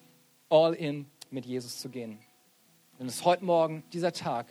all 0.53 0.75
in 0.75 1.07
mit 1.31 1.47
Jesus 1.47 1.79
zu 1.79 1.89
gehen. 1.89 2.19
Und 2.99 3.07
es 3.07 3.17
ist 3.17 3.25
heute 3.25 3.45
Morgen 3.45 3.83
dieser 3.93 4.13
Tag, 4.13 4.47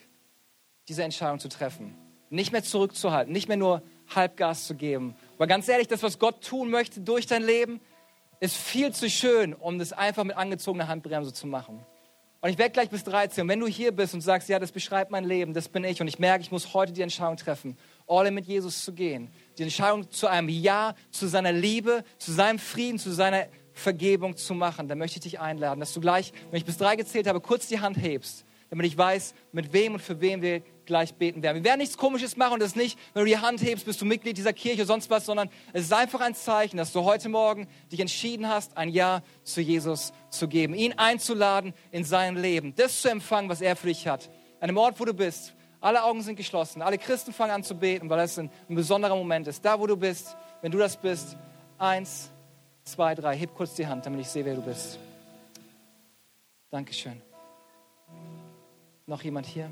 diese 0.88 1.04
Entscheidung 1.04 1.40
zu 1.40 1.48
treffen. 1.48 1.96
Nicht 2.32 2.52
mehr 2.52 2.64
zurückzuhalten, 2.64 3.32
nicht 3.32 3.48
mehr 3.48 3.58
nur 3.58 3.84
Halbgas 4.14 4.66
zu 4.66 4.76
geben. 4.76 5.16
Weil 5.38 5.48
ganz 5.48 5.68
ehrlich, 5.68 5.88
das, 5.88 6.02
was 6.02 6.18
Gott 6.18 6.44
tun 6.44 6.70
möchte 6.70 7.02
durch 7.02 7.28
dein 7.28 7.44
Leben, 7.44 7.80
ist 8.40 8.58
viel 8.58 8.92
zu 8.92 9.10
schön, 9.10 9.54
um 9.54 9.78
das 9.78 9.94
einfach 9.94 10.24
mit 10.24 10.36
angezogener 10.36 10.88
Handbremse 10.88 11.34
zu 11.34 11.46
machen. 11.46 11.86
Und 12.44 12.50
ich 12.50 12.58
werde 12.58 12.72
gleich 12.72 12.90
bis 12.90 13.04
13. 13.04 13.44
Und 13.44 13.50
wenn 13.50 13.60
du 13.60 13.68
hier 13.68 13.92
bist 13.92 14.16
und 14.16 14.22
sagst, 14.22 14.50
ja, 14.50 14.58
das 14.58 14.72
beschreibt 14.72 15.12
mein 15.12 15.24
Leben, 15.24 15.54
das 15.54 15.70
bin 15.70 15.84
ich, 15.84 16.02
und 16.02 16.08
ich 16.08 16.18
merke, 16.18 16.42
ich 16.42 16.52
muss 16.52 16.74
heute 16.74 16.92
die 16.92 17.04
Entscheidung 17.04 17.38
treffen, 17.38 17.78
all 18.08 18.26
in 18.26 18.34
mit 18.34 18.48
Jesus 18.48 18.84
zu 18.84 18.94
gehen, 18.94 19.30
die 19.60 19.64
Entscheidung 19.64 20.10
zu 20.10 20.26
einem 20.26 20.50
Ja, 20.50 20.96
zu 21.12 21.28
seiner 21.28 21.52
Liebe, 21.52 22.04
zu 22.18 22.32
seinem 22.32 22.58
Frieden, 22.58 22.98
zu 22.98 23.12
seiner 23.12 23.46
Vergebung 23.82 24.38
zu 24.38 24.54
machen, 24.54 24.88
dann 24.88 24.98
möchte 24.98 25.17
ich 25.17 25.24
dich 25.24 25.39
einladen, 25.39 25.80
dass 25.80 25.94
du 25.94 26.00
gleich, 26.00 26.32
wenn 26.50 26.58
ich 26.58 26.65
bis 26.65 26.78
drei 26.78 26.96
gezählt 26.96 27.28
habe, 27.28 27.41
kurz 27.41 27.67
die 27.67 27.80
Hand 27.80 27.98
hebst, 27.98 28.46
damit 28.70 28.86
ich 28.86 28.98
weiß, 28.98 29.34
mit 29.52 29.74
wem 29.74 29.96
und 29.96 30.00
für 30.00 30.22
wen 30.22 30.41
wir 30.41 30.62
gleich 30.86 31.13
beten 31.13 31.44
werden. 31.44 31.58
Wir 31.58 31.63
werden 31.65 31.80
nichts 31.80 31.98
Komisches 31.98 32.38
machen 32.38 32.54
und 32.54 32.62
das 32.62 32.76
nicht, 32.76 32.98
wenn 33.13 33.24
du 33.24 33.30
die 33.30 33.38
Hand 33.38 33.62
hebst, 33.62 33.86
bist 33.86 34.00
du 34.00 34.06
Mitglied 34.06 34.38
dieser 34.38 34.54
Kirche 34.54 34.78
oder 34.78 34.86
sonst 34.86 35.10
was, 35.10 35.26
sondern 35.26 35.50
es 35.74 35.84
ist 35.84 35.94
einfach 35.94 36.22
ein 36.22 36.36
Zeichen, 36.36 36.78
dass 36.78 36.94
du 36.94 37.04
heute 37.04 37.28
Morgen 37.28 37.67
dich 37.91 38.00
entschieden 38.00 38.48
hast, 38.48 38.78
ein 38.78 38.89
Ja 38.89 39.22
zu 39.44 39.62
Jesus 39.62 40.13
zu 40.30 40.48
geben, 40.48 40.74
ihn 40.74 40.94
einzuladen 40.94 41.74
in 41.91 42.04
sein 42.04 42.38
Leben, 42.38 42.74
das 42.76 43.02
zu 43.02 43.10
empfangen, 43.10 43.50
was 43.50 43.62
er 43.62 43.76
für 43.76 43.88
dich 43.88 44.08
hat. 44.08 44.30
An 44.60 44.67
dem 44.67 44.78
Ort, 44.78 45.00
wo 45.00 45.06
du 45.06 45.13
bist, 45.13 45.54
alle 45.82 46.04
Augen 46.04 46.22
sind 46.22 46.36
geschlossen, 46.36 46.82
alle 46.82 46.98
Christen 46.98 47.34
fangen 47.34 47.52
an 47.52 47.63
zu 47.63 47.76
beten, 47.76 48.10
weil 48.10 48.20
das 48.20 48.38
ein, 48.38 48.52
ein 48.70 48.76
besonderer 48.76 49.15
Moment 49.15 49.48
ist. 49.48 49.65
Da, 49.65 49.80
wo 49.80 49.88
du 49.88 49.98
bist, 49.98 50.38
wenn 50.62 50.72
du 50.72 50.78
das 50.78 50.96
bist, 50.96 51.36
eins, 51.78 52.32
zwei, 52.84 53.15
drei, 53.15 53.38
heb 53.38 53.56
kurz 53.56 53.76
die 53.76 53.88
Hand, 53.88 54.06
damit 54.06 54.22
ich 54.22 54.28
sehe, 54.28 54.46
wer 54.46 54.56
du 54.56 54.62
bist. 54.62 55.00
Dankeschön. 56.70 57.22
Noch 59.06 59.22
jemand 59.24 59.46
hier? 59.46 59.72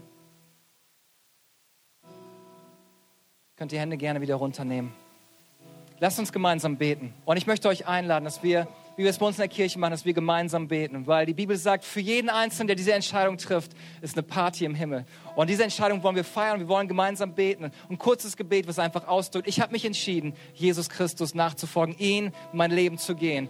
Könnt 3.56 3.72
die 3.72 3.80
Hände 3.80 3.98
gerne 3.98 4.22
wieder 4.22 4.36
runternehmen. 4.36 4.94
Lasst 6.00 6.18
uns 6.20 6.32
gemeinsam 6.32 6.78
beten. 6.78 7.14
Und 7.26 7.38
ich 7.38 7.46
möchte 7.46 7.68
euch 7.68 7.88
einladen, 7.88 8.24
dass 8.24 8.42
wir, 8.42 8.68
wie 9.00 9.04
wir 9.04 9.12
es 9.12 9.18
bei 9.18 9.26
uns 9.26 9.38
in 9.38 9.44
der 9.44 9.48
Kirche 9.48 9.80
machen, 9.80 9.92
dass 9.92 10.04
wir 10.04 10.12
gemeinsam 10.12 10.68
beten. 10.68 11.08
Weil 11.08 11.26
die 11.26 11.34
Bibel 11.34 11.56
sagt, 11.56 11.86
für 11.86 12.02
jeden 12.02 12.30
Einzelnen, 12.30 12.68
der 12.68 12.76
diese 12.76 12.92
Entscheidung 12.92 13.38
trifft, 13.38 13.72
ist 14.02 14.18
eine 14.18 14.24
Party 14.24 14.66
im 14.66 14.76
Himmel. 14.76 15.06
Und 15.38 15.50
diese 15.50 15.64
Entscheidung 15.64 16.04
wollen 16.04 16.18
wir 16.18 16.26
feiern, 16.26 16.60
wir 16.60 16.68
wollen 16.68 16.90
gemeinsam 16.90 17.34
beten. 17.34 17.72
Und 17.88 17.98
kurzes 17.98 18.36
Gebet, 18.36 18.68
was 18.68 18.78
einfach 18.78 19.08
ausdrückt, 19.08 19.48
ich 19.48 19.62
habe 19.62 19.72
mich 19.72 19.86
entschieden, 19.86 20.34
Jesus 20.54 20.90
Christus 20.90 21.34
nachzufolgen, 21.34 21.96
ihn 21.98 22.34
mein 22.52 22.72
Leben 22.72 22.98
zu 22.98 23.16
gehen 23.16 23.48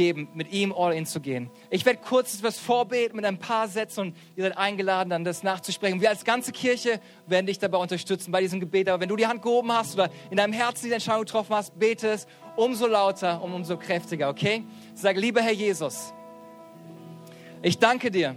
geben, 0.00 0.28
mit 0.32 0.50
ihm 0.50 0.72
all 0.72 0.94
in 0.94 1.04
zu 1.04 1.20
gehen. 1.20 1.50
Ich 1.68 1.84
werde 1.84 2.00
kurz 2.02 2.34
etwas 2.34 2.58
vorbeten 2.58 3.16
mit 3.16 3.26
ein 3.26 3.36
paar 3.36 3.68
Sätzen 3.68 4.00
und 4.00 4.16
ihr 4.34 4.44
seid 4.44 4.56
eingeladen, 4.56 5.10
dann 5.10 5.24
das 5.24 5.42
nachzusprechen. 5.42 6.00
Wir 6.00 6.08
als 6.08 6.24
ganze 6.24 6.52
Kirche 6.52 7.02
werden 7.26 7.44
dich 7.44 7.58
dabei 7.58 7.76
unterstützen 7.76 8.32
bei 8.32 8.40
diesem 8.40 8.60
Gebet. 8.60 8.88
Aber 8.88 9.02
wenn 9.02 9.10
du 9.10 9.16
die 9.16 9.26
Hand 9.26 9.42
gehoben 9.42 9.70
hast 9.70 9.92
oder 9.92 10.08
in 10.30 10.38
deinem 10.38 10.54
Herzen 10.54 10.84
diese 10.84 10.94
Entscheidung 10.94 11.26
getroffen 11.26 11.54
hast, 11.54 11.78
bete 11.78 12.08
es 12.08 12.26
umso 12.56 12.86
lauter 12.86 13.42
und 13.42 13.52
umso 13.52 13.76
kräftiger, 13.76 14.30
okay? 14.30 14.64
Sag, 14.94 15.18
lieber 15.18 15.42
Herr 15.42 15.52
Jesus, 15.52 16.14
ich 17.60 17.78
danke 17.78 18.10
dir, 18.10 18.36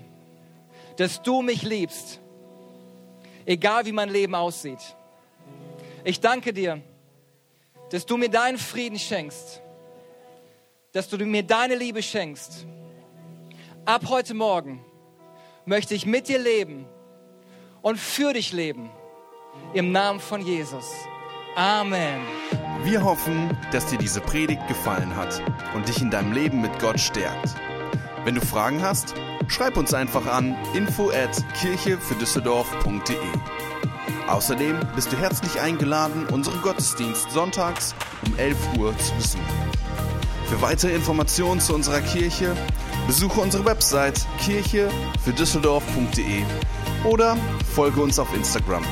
dass 0.97 1.21
du 1.21 1.41
mich 1.41 1.63
liebst, 1.63 2.19
egal 3.45 3.85
wie 3.85 3.93
mein 3.93 4.09
Leben 4.09 4.35
aussieht. 4.35 4.97
Ich 6.03 6.19
danke 6.19 6.51
dir, 6.51 6.81
dass 7.89 8.05
du 8.05 8.17
mir 8.17 8.29
deinen 8.29 8.57
Frieden 8.57 8.99
schenkst 8.99 9.61
dass 10.93 11.09
du 11.09 11.17
mir 11.25 11.43
deine 11.43 11.75
Liebe 11.75 12.01
schenkst. 12.01 12.65
Ab 13.83 14.03
heute 14.07 14.33
Morgen 14.33 14.85
möchte 15.65 15.95
ich 15.95 16.05
mit 16.05 16.29
dir 16.29 16.39
leben 16.39 16.85
und 17.81 17.99
für 17.99 18.33
dich 18.33 18.53
leben. 18.53 18.89
Im 19.73 19.91
Namen 19.91 20.19
von 20.19 20.41
Jesus. 20.41 20.85
Amen. 21.55 22.21
Wir 22.83 23.03
hoffen, 23.03 23.55
dass 23.71 23.87
dir 23.87 23.97
diese 23.97 24.21
Predigt 24.21 24.67
gefallen 24.67 25.15
hat 25.15 25.41
und 25.75 25.87
dich 25.87 26.01
in 26.01 26.09
deinem 26.09 26.31
Leben 26.31 26.61
mit 26.61 26.79
Gott 26.79 26.99
stärkt. 26.99 27.55
Wenn 28.23 28.35
du 28.35 28.41
Fragen 28.41 28.81
hast, 28.81 29.15
schreib 29.47 29.77
uns 29.77 29.93
einfach 29.93 30.25
an 30.27 30.55
info 30.73 31.09
at 31.09 31.43
kirchefürdüsseldorf.de. 31.59 33.17
Außerdem 34.27 34.79
bist 34.95 35.11
du 35.11 35.17
herzlich 35.17 35.59
eingeladen, 35.59 36.27
unseren 36.27 36.61
Gottesdienst 36.61 37.31
sonntags 37.31 37.93
um 38.25 38.37
11 38.37 38.57
Uhr 38.77 38.97
zu 38.97 39.13
besuchen. 39.15 39.72
Für 40.53 40.61
weitere 40.61 40.93
Informationen 40.93 41.59
zu 41.59 41.73
unserer 41.73 41.99
Kirche 42.01 42.55
besuche 43.07 43.41
unsere 43.41 43.65
Website 43.65 44.27
kirchefürdüsseldorf.de 44.39 46.43
oder 47.03 47.35
folge 47.73 47.99
uns 47.99 48.19
auf 48.19 48.31
Instagram. 48.35 48.83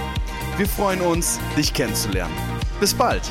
Wir 0.57 0.67
freuen 0.67 1.01
uns, 1.01 1.39
dich 1.55 1.71
kennenzulernen. 1.71 2.33
Bis 2.79 2.95
bald! 2.95 3.21